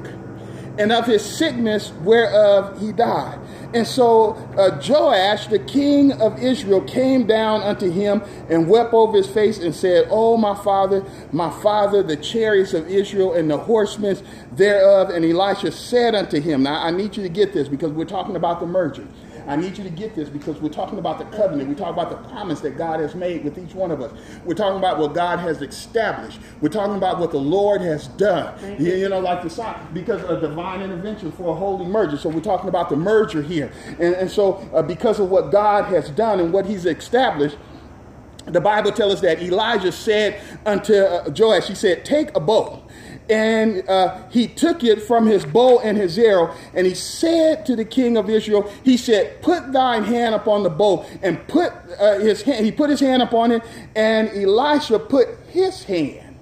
and 0.79 0.93
of 0.93 1.07
his 1.07 1.25
sickness 1.25 1.93
whereof 2.03 2.81
he 2.81 2.93
died. 2.93 3.38
And 3.73 3.87
so 3.87 4.33
uh, 4.59 4.81
Joash, 4.87 5.47
the 5.47 5.61
king 5.61 6.12
of 6.21 6.43
Israel, 6.43 6.81
came 6.81 7.27
down 7.27 7.62
unto 7.62 7.88
him 7.88 8.23
and 8.49 8.69
wept 8.69 8.93
over 8.93 9.16
his 9.16 9.29
face 9.29 9.59
and 9.59 9.75
said, 9.75 10.09
Oh, 10.11 10.37
my 10.37 10.57
father, 10.57 11.05
my 11.33 11.51
father, 11.62 12.03
the 12.03 12.16
chariots 12.16 12.75
of 12.75 12.88
Israel 12.88 13.35
and 13.35 13.49
the 13.49 13.59
horsemen 13.59 14.19
thereof. 14.53 15.11
And 15.11 15.25
Elisha 15.25 15.71
said 15.71 16.16
unto 16.16 16.40
him, 16.40 16.64
Now 16.64 16.83
I 16.83 16.90
need 16.90 17.16
you 17.16 17.23
to 17.23 17.29
get 17.29 17.53
this 17.53 17.69
because 17.69 17.93
we're 17.93 18.05
talking 18.05 18.35
about 18.35 18.59
the 18.59 18.66
merger. 18.66 19.07
I 19.46 19.57
need 19.57 19.76
you 19.79 19.85
to 19.85 19.90
get 19.90 20.14
this 20.14 20.29
because 20.29 20.61
we're 20.61 20.68
talking 20.68 20.98
about 20.98 21.18
the 21.18 21.24
covenant. 21.37 21.68
We 21.68 21.74
talk 21.74 21.92
about 21.92 22.11
the 22.11 22.29
promise 22.29 22.61
that 22.61 22.76
God 22.76 23.00
has 23.00 23.14
made 23.14 23.44
with 23.44 23.59
each 23.59 23.74
one 23.74 23.90
of 23.90 24.00
us. 24.00 24.12
We're 24.44 24.55
talking 24.55 24.79
about 24.79 24.98
what 24.98 25.14
God 25.14 25.38
has 25.38 25.62
established. 25.62 26.40
We're 26.61 26.68
talking 26.68 26.96
about 26.96 27.18
what 27.18 27.31
the 27.31 27.40
Lord 27.40 27.81
has 27.83 28.09
done. 28.09 28.55
You, 28.81 28.94
you, 28.94 29.09
know, 29.09 29.20
like 29.20 29.42
the 29.42 29.50
sign, 29.50 29.76
because 29.92 30.22
of 30.24 30.40
divine 30.40 30.83
intervention 30.83 31.33
for 31.33 31.50
a 31.50 31.55
holy 31.55 31.87
merger. 31.87 32.16
So 32.16 32.29
we're 32.29 32.40
talking 32.40 32.68
about 32.68 32.88
the 32.88 32.96
merger 32.96 33.42
here. 33.42 33.72
And, 33.98 34.14
and 34.14 34.31
so 34.31 34.68
uh, 34.74 34.83
because 34.83 35.20
of 35.20 35.31
what 35.31 35.50
God 35.53 35.85
has 35.87 36.11
done 36.11 36.40
and 36.40 36.53
what 36.53 36.66
he's 36.66 36.87
established, 36.87 37.57
the 38.46 38.61
Bible 38.61 38.92
tells 38.92 39.14
us 39.14 39.20
that 39.20 39.42
Elijah 39.42 39.92
said 39.92 40.40
unto 40.66 40.94
uh, 40.94 41.31
Joash, 41.37 41.68
he 41.68 41.74
said, 41.74 42.05
take 42.05 42.35
a 42.37 42.40
bow 42.40 42.83
and 43.31 43.88
uh, 43.88 44.29
he 44.31 44.49
took 44.49 44.83
it 44.83 45.03
from 45.03 45.27
his 45.27 45.45
bow 45.45 45.79
and 45.81 45.97
his 45.97 46.19
arrow, 46.19 46.55
and 46.75 46.87
he 46.87 46.95
said 46.95 47.64
to 47.66 47.77
the 47.77 47.85
king 47.85 48.16
of 48.16 48.29
Israel, 48.29 48.71
he 48.85 48.97
said, 48.97 49.40
put 49.40 49.73
thine 49.73 50.03
hand 50.05 50.35
upon 50.35 50.64
the 50.64 50.71
bow, 50.71 51.07
and 51.23 51.47
put 51.47 51.73
uh, 51.99 52.19
his 52.19 52.43
hand, 52.43 52.64
he 52.64 52.73
put 52.73 52.90
his 52.90 53.01
hand 53.01 53.23
upon 53.23 53.53
it, 53.53 53.62
and 53.95 54.29
Elisha 54.31 54.99
put 54.99 55.29
his 55.49 55.85
hand. 55.85 56.38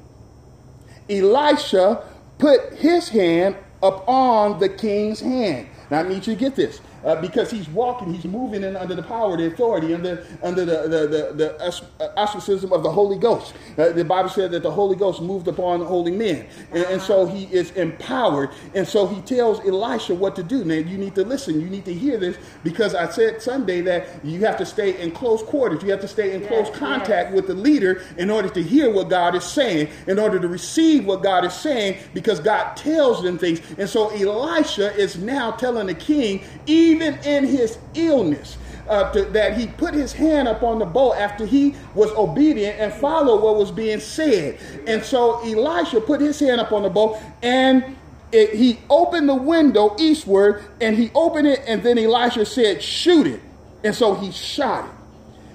Elisha 1.11 2.03
put 2.39 2.73
his 2.75 3.09
hand 3.09 3.57
upon 3.83 4.59
the 4.59 4.69
king's 4.69 5.21
hand. 5.21 5.69
Now 5.91 6.01
I 6.01 6.03
need 6.03 6.27
you 6.27 6.35
to 6.35 6.37
get 6.37 6.57
this. 6.57 6.81
Uh, 7.05 7.21
because 7.21 7.51
he's 7.51 7.69
walking, 7.69 8.13
he's 8.13 8.25
moving 8.25 8.65
in 8.65 8.77
under 8.77 8.95
the 8.95 9.03
power, 9.03 9.37
the 9.37 9.47
authority, 9.47 9.95
under 9.95 10.27
under 10.43 10.65
the 10.65 10.83
the 10.89 11.07
the, 11.07 11.33
the 11.35 11.65
uh, 12.05 12.13
ostracism 12.17 12.73
of 12.73 12.83
the 12.83 12.91
Holy 12.91 13.17
Ghost. 13.17 13.55
Uh, 13.77 13.91
the 13.91 14.05
Bible 14.05 14.29
said 14.29 14.51
that 14.51 14.65
the 14.65 14.71
Holy 14.71 14.97
Ghost 14.97 15.23
moved 15.23 15.47
upon 15.47 15.79
the 15.79 15.87
holy 15.87 16.11
men, 16.11 16.47
and, 16.73 16.85
and, 16.85 17.01
so 17.01 17.25
he 17.25 17.45
is 17.45 17.71
empowered. 17.73 18.51
And 18.75 18.87
so 18.87 19.07
he 19.07 19.21
tells 19.21 19.61
Elisha 19.61 20.15
what 20.15 20.35
to 20.37 20.43
do. 20.43 20.65
Now 20.65 20.75
you 20.75 20.99
need 20.99 21.15
to 21.15 21.25
listen. 21.25 21.61
You 21.61 21.69
need 21.69 21.85
to 21.85 21.95
hear 21.95 22.19
this 22.19 22.37
because 22.65 22.95
I 22.95 23.09
said 23.09 23.41
Sunday 23.41 23.81
that 23.83 24.09
you 24.25 24.41
have 24.41 24.57
to 24.59 24.67
stay 24.67 25.01
in 25.01 25.13
close 25.13 25.43
quarters. 25.43 25.83
You 25.83 25.91
have 25.93 26.01
to 26.01 26.09
stay 26.09 26.35
in 26.35 26.43
yes, 26.43 26.51
close 26.51 26.77
contact 26.77 27.31
yes. 27.31 27.37
with 27.37 27.47
the 27.47 27.55
leader 27.55 28.03
in 28.17 28.29
order 28.29 28.49
to 28.49 28.63
hear 28.63 28.91
what 28.93 29.09
God 29.09 29.37
is 29.37 29.45
saying, 29.45 29.89
in 30.09 30.19
order 30.19 30.41
to 30.41 30.49
receive 30.49 31.07
what 31.07 31.23
God 31.23 31.45
is 31.45 31.55
saying, 31.55 31.99
because 32.13 32.41
God 32.41 32.77
tells 32.77 33.23
them 33.23 33.39
things. 33.39 33.61
And 33.79 33.89
so 33.89 34.09
Elisha 34.09 34.95
is 34.97 35.17
now 35.17 35.53
telling 35.53 35.87
the 35.87 35.95
king, 35.95 36.43
even 36.67 36.88
in 36.93 37.45
his 37.45 37.79
illness, 37.95 38.57
uh, 38.89 39.13
to, 39.13 39.25
that 39.27 39.57
he 39.57 39.67
put 39.67 39.95
his 39.95 40.13
hand 40.13 40.49
up 40.49 40.63
on 40.63 40.79
the 40.79 40.85
bow 40.85 41.13
after 41.15 41.45
he 41.45 41.75
was 41.95 42.11
obedient 42.13 42.79
and 42.81 42.93
followed 42.93 43.43
what 43.43 43.57
was 43.57 43.71
being 43.71 44.01
said. 44.01 44.59
And 44.87 45.03
so 45.03 45.41
Elisha 45.41 46.01
put 46.01 46.21
his 46.21 46.41
hand 46.41 46.61
up 46.61 46.73
on 46.73 46.83
the 46.83 46.91
bow 46.91 47.21
and 47.43 47.97
it, 48.33 48.55
he 48.55 48.79
opened 48.91 49.29
the 49.29 49.35
window 49.35 49.95
eastward 49.99 50.65
and 50.81 50.97
he 50.97 51.11
opened 51.15 51.49
it 51.49 51.63
and 51.67 51.83
then 51.83 51.99
Elisha 51.99 52.47
said, 52.47 52.83
shoot 52.83 53.27
it. 53.27 53.41
And 53.85 53.95
so 53.95 54.15
he 54.15 54.33
shot 54.33 54.85
it. 54.87 54.91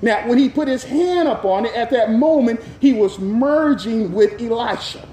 Now, 0.04 0.28
when 0.28 0.38
he 0.38 0.50
put 0.50 0.68
his 0.68 0.84
hand 0.84 1.30
up 1.30 1.46
on 1.46 1.66
it, 1.66 1.74
at 1.76 1.90
that 1.92 2.12
moment, 2.12 2.60
he 2.82 2.92
was 2.92 3.20
merging 3.20 4.12
with 4.12 4.42
Elisha. 4.42 5.08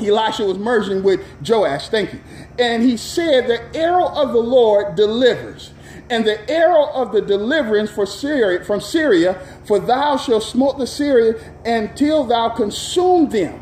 Elisha 0.00 0.44
was 0.44 0.58
merging 0.58 1.02
with 1.02 1.20
Joash, 1.46 1.88
thank 1.88 2.12
you. 2.12 2.20
And 2.58 2.82
he 2.82 2.96
said, 2.96 3.48
The 3.48 3.76
arrow 3.76 4.06
of 4.06 4.32
the 4.32 4.40
Lord 4.40 4.94
delivers, 4.94 5.72
and 6.10 6.26
the 6.26 6.48
arrow 6.50 6.86
of 6.92 7.12
the 7.12 7.22
deliverance 7.22 7.90
for 7.90 8.06
Syria, 8.06 8.64
from 8.64 8.80
Syria, 8.80 9.40
for 9.64 9.78
thou 9.78 10.16
shalt 10.16 10.42
smote 10.42 10.78
the 10.78 10.86
Syria 10.86 11.34
until 11.64 12.24
thou 12.24 12.50
consume 12.50 13.28
them. 13.28 13.60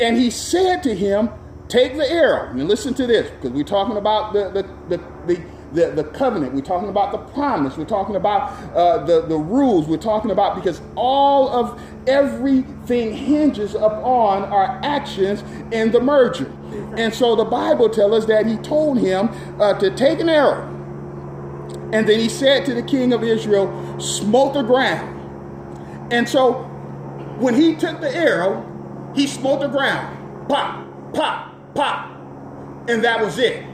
And 0.00 0.16
he 0.16 0.30
said 0.30 0.82
to 0.82 0.94
him, 0.94 1.30
Take 1.68 1.96
the 1.96 2.08
arrow. 2.08 2.50
And 2.50 2.68
listen 2.68 2.94
to 2.94 3.06
this, 3.06 3.30
because 3.30 3.50
we're 3.50 3.64
talking 3.64 3.96
about 3.96 4.32
the, 4.32 4.50
the, 4.50 4.96
the, 4.96 5.04
the 5.26 5.42
the, 5.76 5.90
the 5.90 6.04
covenant, 6.04 6.54
we're 6.54 6.62
talking 6.62 6.88
about 6.88 7.12
the 7.12 7.18
promise, 7.18 7.76
we're 7.76 7.84
talking 7.84 8.16
about 8.16 8.50
uh, 8.74 9.04
the, 9.04 9.20
the 9.26 9.36
rules, 9.36 9.86
we're 9.86 9.98
talking 9.98 10.30
about 10.30 10.56
because 10.56 10.80
all 10.96 11.50
of 11.50 11.80
everything 12.06 13.14
hinges 13.14 13.74
upon 13.74 14.44
our 14.44 14.80
actions 14.82 15.44
in 15.72 15.92
the 15.92 16.00
merger. 16.00 16.50
And 16.96 17.12
so 17.14 17.36
the 17.36 17.44
Bible 17.44 17.90
tells 17.90 18.12
us 18.12 18.24
that 18.26 18.46
he 18.46 18.56
told 18.56 18.98
him 18.98 19.28
uh, 19.60 19.78
to 19.78 19.94
take 19.94 20.18
an 20.18 20.30
arrow. 20.30 20.72
And 21.92 22.08
then 22.08 22.20
he 22.20 22.30
said 22.30 22.64
to 22.66 22.74
the 22.74 22.82
king 22.82 23.12
of 23.12 23.22
Israel, 23.22 24.00
smote 24.00 24.54
the 24.54 24.62
ground. 24.62 25.12
And 26.10 26.26
so 26.26 26.54
when 27.38 27.54
he 27.54 27.74
took 27.74 28.00
the 28.00 28.14
arrow, 28.16 29.12
he 29.14 29.26
smote 29.26 29.60
the 29.60 29.68
ground. 29.68 30.48
Pop, 30.48 30.86
pop, 31.12 31.74
pop. 31.74 32.10
And 32.88 33.04
that 33.04 33.20
was 33.20 33.38
it 33.38 33.65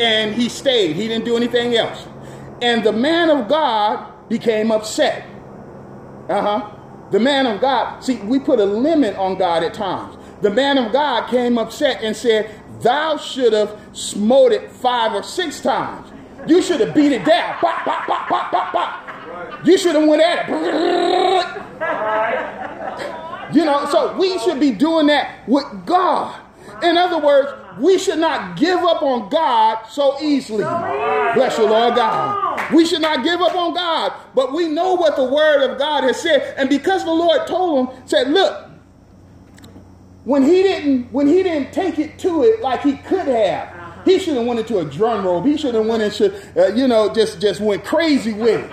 and 0.00 0.34
he 0.34 0.48
stayed. 0.48 0.96
He 0.96 1.08
didn't 1.08 1.24
do 1.24 1.36
anything 1.36 1.74
else. 1.76 2.06
And 2.62 2.84
the 2.84 2.92
man 2.92 3.30
of 3.30 3.48
God 3.48 4.12
became 4.28 4.70
upset. 4.70 5.26
Uh 6.28 6.40
huh. 6.40 6.70
The 7.10 7.20
man 7.20 7.46
of 7.46 7.60
God, 7.60 8.00
see, 8.02 8.16
we 8.16 8.40
put 8.40 8.58
a 8.58 8.64
limit 8.64 9.16
on 9.16 9.36
God 9.38 9.62
at 9.62 9.74
times. 9.74 10.16
The 10.40 10.50
man 10.50 10.78
of 10.78 10.92
God 10.92 11.28
came 11.30 11.58
upset 11.58 12.02
and 12.02 12.16
said, 12.16 12.50
Thou 12.80 13.16
should 13.16 13.52
have 13.52 13.78
smote 13.92 14.52
it 14.52 14.70
five 14.70 15.12
or 15.14 15.22
six 15.22 15.60
times. 15.60 16.10
You 16.46 16.60
should 16.60 16.80
have 16.80 16.94
beat 16.94 17.12
it 17.12 17.24
down. 17.24 17.56
Bop, 17.62 17.84
bop, 17.84 18.06
bop, 18.06 18.28
bop, 18.28 18.52
bop, 18.52 18.72
bop. 18.72 19.66
You 19.66 19.78
should 19.78 19.94
have 19.94 20.06
went 20.06 20.22
at 20.22 20.46
it. 23.50 23.54
You 23.54 23.64
know, 23.64 23.86
so 23.86 24.16
we 24.16 24.38
should 24.40 24.60
be 24.60 24.72
doing 24.72 25.06
that 25.06 25.48
with 25.48 25.64
God. 25.86 26.43
In 26.84 26.96
other 26.96 27.18
words, 27.18 27.50
we 27.78 27.98
should 27.98 28.18
not 28.18 28.56
give 28.56 28.78
up 28.80 29.02
on 29.02 29.28
God 29.28 29.84
so 29.88 30.20
easily. 30.20 30.62
Bless 30.62 31.58
you, 31.58 31.66
Lord 31.66 31.94
God. 31.94 32.72
We 32.72 32.84
should 32.86 33.02
not 33.02 33.24
give 33.24 33.40
up 33.40 33.54
on 33.54 33.74
God, 33.74 34.12
but 34.34 34.52
we 34.52 34.68
know 34.68 34.94
what 34.94 35.16
the 35.16 35.24
word 35.24 35.68
of 35.68 35.78
God 35.78 36.04
has 36.04 36.20
said. 36.20 36.54
And 36.56 36.68
because 36.68 37.04
the 37.04 37.12
Lord 37.12 37.46
told 37.46 37.88
him, 37.88 37.96
said, 38.06 38.30
look, 38.30 38.70
when 40.24 40.42
he 40.42 40.62
didn't 40.62 41.12
when 41.12 41.26
he 41.26 41.42
didn't 41.42 41.72
take 41.72 41.98
it 41.98 42.18
to 42.20 42.44
it 42.44 42.62
like 42.62 42.80
he 42.82 42.96
could 42.96 43.26
have, 43.26 43.84
he 44.04 44.18
should 44.18 44.36
have 44.36 44.46
went 44.46 44.60
into 44.60 44.78
a 44.78 44.84
drum 44.84 45.24
robe. 45.24 45.46
He 45.46 45.56
should 45.56 45.74
have 45.74 45.86
went 45.86 46.02
into, 46.02 46.32
uh, 46.56 46.68
you 46.74 46.86
know, 46.88 47.12
just, 47.12 47.40
just 47.40 47.60
went 47.60 47.84
crazy 47.84 48.32
with 48.32 48.64
it. 48.64 48.70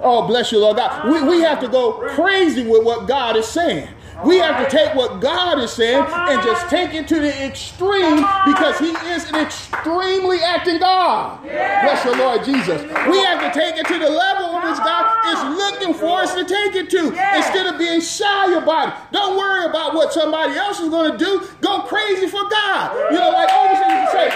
Oh, 0.00 0.26
bless 0.26 0.52
you, 0.52 0.58
Lord 0.58 0.76
God. 0.76 1.10
We, 1.10 1.22
we 1.22 1.40
have 1.42 1.60
to 1.60 1.68
go 1.68 1.92
crazy 2.14 2.66
with 2.66 2.84
what 2.84 3.06
God 3.06 3.36
is 3.36 3.46
saying. 3.46 3.88
We 4.24 4.38
have 4.38 4.68
to 4.68 4.76
take 4.76 4.94
what 4.94 5.20
God 5.20 5.60
is 5.60 5.72
saying 5.72 6.04
and 6.08 6.42
just 6.42 6.68
take 6.68 6.92
it 6.92 7.06
to 7.08 7.20
the 7.20 7.46
extreme 7.46 8.16
because 8.46 8.78
He 8.78 8.90
is 9.14 9.28
an 9.30 9.36
extremely 9.36 10.40
acting 10.40 10.80
God. 10.80 11.42
Bless 11.42 12.02
the 12.02 12.16
Lord 12.16 12.44
Jesus. 12.44 12.82
We 12.82 13.18
have 13.22 13.40
to 13.40 13.50
take 13.58 13.76
it 13.76 13.86
to 13.86 13.98
the 13.98 14.10
level 14.10 14.46
of 14.56 14.64
which 14.64 14.78
God 14.78 15.06
is 15.28 15.56
looking 15.56 15.94
for 15.94 16.20
us 16.20 16.34
to 16.34 16.44
take 16.44 16.74
it 16.74 16.90
to 16.90 17.06
instead 17.36 17.66
of 17.66 17.78
being 17.78 18.00
shy 18.00 18.54
about 18.54 18.88
it. 18.88 18.94
Don't 19.12 19.36
worry 19.36 19.66
about 19.66 19.94
what 19.94 20.12
somebody 20.12 20.54
else 20.54 20.80
is 20.80 20.88
going 20.88 21.12
to 21.12 21.18
do. 21.18 21.46
Go 21.60 21.82
crazy 21.82 22.26
for 22.26 22.42
God. 22.48 23.12
You 23.12 23.18
know, 23.18 23.30
like 23.30 23.48
Overseer 23.52 24.00
used 24.00 24.12
to 24.12 24.18
say, 24.18 24.30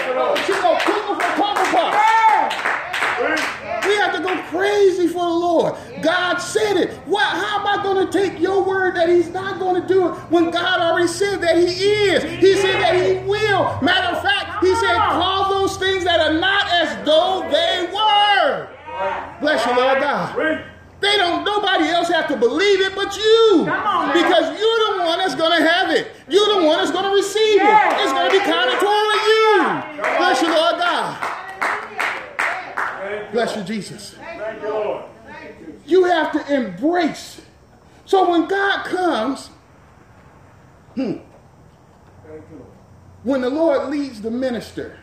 she's 0.45 0.61
going 0.61 0.79
to 0.79 0.93
for 1.15 1.41
Papa 1.41 1.63
Puff. 1.75 1.93
We 3.85 3.95
have 3.97 4.15
to 4.15 4.21
go 4.21 4.41
crazy 4.49 5.07
for 5.07 5.25
the 5.25 5.35
Lord. 5.35 5.75
God 6.03 6.37
said 6.37 6.77
it. 6.77 6.91
What, 7.07 7.23
how 7.25 7.59
am 7.61 7.79
I 7.79 7.81
going 7.81 8.05
to 8.05 8.11
take 8.11 8.39
your 8.39 8.63
word 8.63 8.95
that 8.95 9.09
He's 9.09 9.29
not 9.29 9.57
going 9.59 9.81
to 9.81 9.87
do 9.87 10.09
it 10.09 10.11
when 10.29 10.51
God 10.51 10.81
already 10.81 11.07
said 11.07 11.41
that 11.41 11.57
He 11.57 11.63
is? 11.63 12.23
He 12.23 12.55
said 12.57 12.81
that 12.81 12.95
He 12.95 13.25
will. 13.27 13.81
Matter 13.81 14.15
of 14.15 14.21
fact, 14.21 14.63
He 14.63 14.75
said, 14.75 14.97
call 14.97 15.49
those 15.49 15.77
things 15.77 16.03
that 16.03 16.19
are 16.19 16.39
not 16.39 16.67
as 16.71 17.05
though 17.05 17.47
they 17.49 17.89
were. 17.93 18.69
Bless 19.39 19.65
you, 19.65 19.75
Lord 19.75 19.99
God. 19.99 20.69
They 20.99 21.17
don't, 21.17 21.43
nobody 21.43 21.85
else 21.89 22.07
have 22.09 22.27
to 22.29 22.37
believe 22.37 22.79
it 22.79 22.95
but 22.95 23.15
you. 23.17 23.63
because 24.13 24.59
you're 24.59 24.97
the 24.97 25.03
one 25.03 25.19
that's 25.19 25.35
going 25.35 25.57
to 25.57 25.67
have 25.67 25.89
it. 25.89 26.11
You're 26.29 26.61
the 26.61 26.65
one 26.65 26.77
that's 26.77 26.91
going 26.91 27.03
to 27.03 27.11
receive 27.11 27.61
it. 27.61 28.01
It's 28.03 28.13
going 28.13 28.31
to 28.31 28.37
be 28.37 28.43
counted 28.43 28.79
toward 28.79 29.15
you. 29.27 29.57
Bless 30.17 30.41
you, 30.41 30.47
Lord 30.47 30.77
God. 30.79 31.33
Bless 33.31 33.55
you, 33.55 33.63
Jesus. 33.63 34.15
Thank 34.15 34.61
you 34.61 35.12
have 36.03 36.31
to 36.31 36.53
embrace. 36.53 37.41
So 38.05 38.29
when 38.29 38.47
God 38.47 38.85
comes, 38.85 39.49
hmm, 40.95 41.17
when 43.23 43.41
the 43.41 43.49
Lord 43.49 43.89
leads 43.89 44.21
the 44.21 44.31
minister 44.31 44.97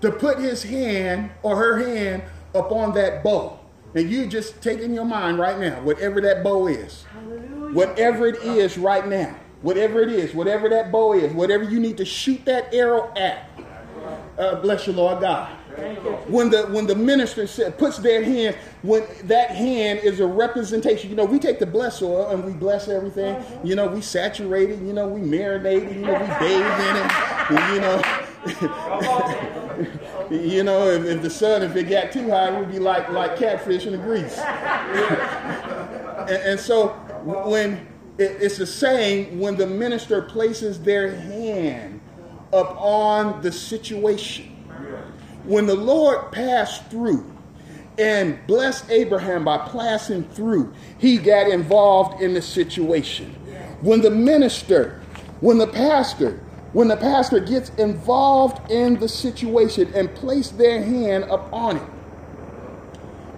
to 0.00 0.10
put 0.10 0.38
his 0.38 0.62
hand 0.62 1.30
or 1.42 1.56
her 1.56 1.78
hand 1.78 2.22
upon 2.54 2.94
that 2.94 3.22
bow, 3.22 3.58
and 3.94 4.08
you 4.08 4.26
just 4.26 4.60
take 4.62 4.80
in 4.80 4.94
your 4.94 5.04
mind 5.04 5.38
right 5.38 5.58
now, 5.58 5.80
whatever 5.82 6.20
that 6.20 6.42
bow 6.42 6.66
is, 6.68 7.02
whatever 7.72 8.26
it 8.26 8.36
is 8.42 8.78
right 8.78 9.06
now, 9.06 9.36
whatever 9.62 10.00
it 10.00 10.10
is, 10.10 10.34
whatever 10.34 10.68
that 10.68 10.90
bow 10.90 11.12
is, 11.12 11.32
whatever 11.32 11.64
you 11.64 11.80
need 11.80 11.96
to 11.96 12.04
shoot 12.04 12.44
that 12.44 12.72
arrow 12.72 13.12
at, 13.16 13.50
uh, 14.38 14.56
bless 14.56 14.86
you, 14.86 14.92
Lord 14.92 15.20
God. 15.20 15.56
When 16.28 16.50
the 16.50 16.66
when 16.66 16.86
the 16.86 16.94
minister 16.94 17.46
said, 17.46 17.78
puts 17.78 17.98
their 17.98 18.22
hand, 18.22 18.56
when 18.82 19.04
that 19.24 19.50
hand 19.50 20.00
is 20.00 20.20
a 20.20 20.26
representation, 20.26 21.10
you 21.10 21.16
know, 21.16 21.24
we 21.24 21.38
take 21.38 21.58
the 21.58 21.66
bless 21.66 22.02
oil 22.02 22.28
and 22.28 22.44
we 22.44 22.52
bless 22.52 22.88
everything. 22.88 23.34
Mm-hmm. 23.36 23.66
You 23.66 23.74
know, 23.76 23.86
we 23.86 24.00
saturate 24.00 24.70
it. 24.70 24.78
You 24.80 24.92
know, 24.92 25.08
we 25.08 25.20
marinate 25.20 25.90
it. 25.90 25.96
You 25.96 26.02
know, 26.02 26.12
we 26.12 26.26
bathe 26.38 26.80
in 26.88 26.96
it. 26.96 27.10
You 27.72 27.80
know, 27.80 28.02
you 30.30 30.62
know, 30.62 30.88
if, 30.88 31.04
if, 31.04 31.22
the 31.22 31.30
sun, 31.30 31.62
if 31.62 31.74
it 31.76 31.84
got 31.84 32.12
too 32.12 32.30
high, 32.30 32.54
it 32.54 32.58
would 32.58 32.70
be 32.70 32.78
like 32.78 33.08
like 33.10 33.36
catfish 33.36 33.86
in 33.86 33.92
the 33.92 33.98
grease. 33.98 34.38
and, 36.28 36.30
and, 36.30 36.60
so 36.60 36.88
when 37.24 37.86
it, 38.18 38.36
it's 38.40 38.56
the 38.58 38.66
same 38.66 39.38
when 39.38 39.56
the 39.56 39.66
minister 39.66 40.22
places 40.22 40.80
their 40.80 41.14
hand 41.14 42.00
upon 42.52 43.40
the 43.42 43.52
situation 43.52 44.49
when 45.50 45.66
the 45.66 45.74
Lord 45.74 46.30
passed 46.30 46.86
through 46.86 47.28
and 47.98 48.38
blessed 48.46 48.88
Abraham 48.88 49.44
by 49.44 49.58
passing 49.58 50.22
through, 50.22 50.72
he 50.98 51.18
got 51.18 51.48
involved 51.50 52.22
in 52.22 52.34
the 52.34 52.40
situation. 52.40 53.34
When 53.80 54.00
the 54.00 54.10
minister, 54.10 55.00
when 55.40 55.58
the 55.58 55.66
pastor, 55.66 56.40
when 56.72 56.86
the 56.86 56.96
pastor 56.96 57.40
gets 57.40 57.70
involved 57.70 58.70
in 58.70 59.00
the 59.00 59.08
situation 59.08 59.92
and 59.92 60.14
place 60.14 60.50
their 60.50 60.84
hand 60.84 61.24
upon 61.24 61.78
it, 61.78 61.90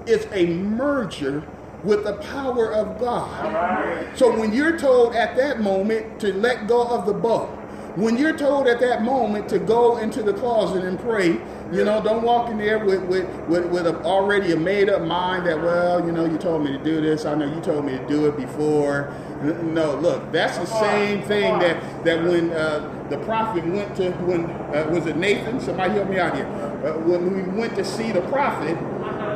it's 0.07 0.27
a 0.33 0.47
merger 0.47 1.43
with 1.83 2.05
the 2.05 2.15
power 2.15 2.75
of 2.75 3.01
God. 3.01 4.19
So 4.19 4.39
when 4.39 4.53
you're 4.53 4.79
told 4.79 5.17
at 5.17 5.35
that 5.37 5.61
moment 5.61 6.21
to 6.21 6.35
let 6.35 6.69
go 6.69 6.87
of 6.87 7.07
the 7.07 7.15
bow, 7.15 7.62
when 7.97 8.17
you're 8.17 8.37
told 8.37 8.67
at 8.67 8.81
that 8.81 9.03
moment 9.03 9.49
to 9.51 9.59
go 9.59 9.99
into 9.99 10.23
the 10.23 10.33
closet 10.33 10.85
and 10.85 10.99
pray, 10.99 11.39
you 11.73 11.85
know, 11.85 12.03
don't 12.03 12.23
walk 12.23 12.51
in 12.51 12.59
there 12.59 12.85
with 12.85 13.03
with 13.05 13.29
with, 13.49 13.67
with 13.67 13.87
a, 13.87 14.03
already 14.03 14.53
a 14.53 14.57
made 14.57 14.89
up 14.89 15.03
mind 15.03 15.47
that 15.47 15.61
well, 15.61 16.05
you 16.05 16.13
know, 16.13 16.25
you 16.25 16.39
told 16.39 16.65
me 16.65 16.73
to 16.73 16.83
do 16.83 17.01
this. 17.01 17.25
I 17.25 17.35
know 17.35 17.53
you 17.53 17.61
told 17.61 17.85
me 17.85 17.93
to 17.99 18.07
do 18.07 18.27
it 18.27 18.37
before. 18.37 19.13
No, 19.43 19.97
look, 19.97 20.31
that's 20.33 20.59
the 20.59 20.67
same 20.67 21.23
thing 21.23 21.59
that 21.59 22.05
that 22.05 22.23
when 22.23 22.53
uh, 22.53 23.07
the 23.11 23.19
prophet 23.19 23.65
went 23.67 23.95
to 23.97 24.11
when 24.23 24.47
uh, 24.47 24.89
was 24.91 25.07
it 25.07 25.17
Nathan? 25.17 25.61
Somebody 25.61 25.95
help 25.95 26.09
me 26.09 26.19
out 26.19 26.35
here. 26.35 26.47
Uh, 26.47 26.99
when 27.01 27.35
we 27.35 27.43
went 27.59 27.75
to 27.77 27.85
see 27.85 28.13
the 28.13 28.23
prophet, 28.23 28.77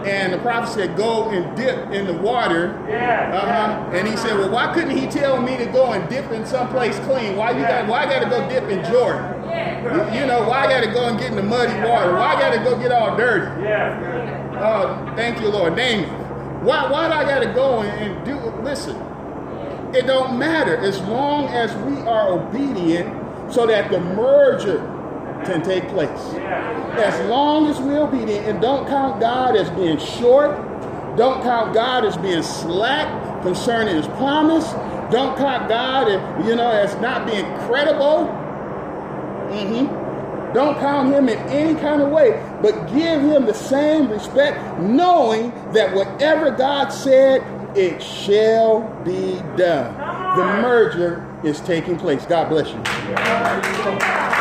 and 0.06 0.32
the 0.32 0.38
prophet 0.38 0.72
said, 0.72 0.96
"Go 0.96 1.28
and 1.30 1.56
dip 1.56 1.90
in 1.90 2.06
the 2.06 2.14
water." 2.14 2.80
Yeah. 2.88 3.30
Uh-huh. 3.34 3.96
And 3.96 4.06
he 4.06 4.16
said, 4.16 4.38
"Well, 4.38 4.50
why 4.50 4.72
couldn't 4.72 4.96
he 4.96 5.06
tell 5.06 5.40
me 5.40 5.56
to 5.56 5.66
go 5.66 5.92
and 5.92 6.08
dip 6.08 6.30
in 6.30 6.46
someplace 6.46 6.98
clean? 7.00 7.36
Why 7.36 7.50
you 7.50 7.62
got? 7.62 7.86
Why 7.88 8.04
I 8.04 8.06
got 8.06 8.22
to 8.22 8.30
go 8.30 8.48
dip 8.48 8.64
in 8.70 8.84
Jordan? 8.90 9.32
You, 9.84 10.20
you 10.20 10.26
know, 10.26 10.48
why 10.48 10.66
I 10.66 10.68
got 10.68 10.80
to 10.84 10.92
go 10.92 11.06
and 11.06 11.18
get 11.18 11.30
in 11.30 11.36
the 11.36 11.42
muddy 11.42 11.74
water? 11.88 12.12
Why 12.12 12.34
I 12.34 12.40
got 12.40 12.52
to 12.54 12.58
go 12.58 12.78
get 12.78 12.92
all 12.92 13.16
dirty? 13.16 13.62
Yeah. 13.62 14.58
Oh, 14.58 15.14
thank 15.16 15.40
you, 15.40 15.48
Lord. 15.48 15.76
Name 15.76 16.04
it. 16.04 16.08
Why? 16.62 16.90
Why 16.90 17.08
do 17.08 17.14
I 17.14 17.24
got 17.24 17.40
to 17.40 17.52
go 17.52 17.80
and, 17.80 18.02
and 18.02 18.24
do? 18.24 18.36
Listen, 18.62 18.96
it 19.94 20.06
don't 20.06 20.38
matter 20.38 20.76
as 20.76 21.00
long 21.02 21.48
as 21.48 21.74
we 21.84 22.00
are 22.02 22.28
obedient, 22.28 23.52
so 23.52 23.66
that 23.66 23.90
the 23.90 24.00
merger 24.00 24.95
can 25.46 25.62
take 25.62 25.88
place. 25.88 26.34
As 26.98 27.28
long 27.28 27.68
as 27.68 27.78
we're 27.80 28.00
obedient 28.00 28.46
and 28.46 28.60
don't 28.60 28.86
count 28.88 29.20
God 29.20 29.56
as 29.56 29.70
being 29.70 29.98
short, 29.98 30.56
don't 31.16 31.42
count 31.42 31.72
God 31.72 32.04
as 32.04 32.16
being 32.18 32.42
slack 32.42 33.42
concerning 33.42 33.96
his 33.96 34.06
promise, 34.08 34.72
don't 35.10 35.36
count 35.38 35.68
God 35.68 36.08
as, 36.08 36.46
you 36.46 36.56
know, 36.56 36.70
as 36.70 36.94
not 37.00 37.26
being 37.26 37.44
credible. 37.60 38.26
Mm-hmm. 39.50 40.52
Don't 40.52 40.78
count 40.78 41.12
him 41.12 41.28
in 41.28 41.38
any 41.50 41.78
kind 41.80 42.02
of 42.02 42.10
way, 42.10 42.42
but 42.62 42.86
give 42.86 43.20
him 43.20 43.44
the 43.46 43.54
same 43.54 44.08
respect, 44.08 44.80
knowing 44.80 45.50
that 45.72 45.94
whatever 45.94 46.50
God 46.50 46.88
said, 46.88 47.42
it 47.76 48.02
shall 48.02 48.80
be 49.04 49.38
done. 49.56 49.94
The 50.36 50.44
merger 50.62 51.26
is 51.44 51.60
taking 51.60 51.96
place. 51.98 52.24
God 52.26 52.48
bless 52.48 52.68
you. 52.68 54.35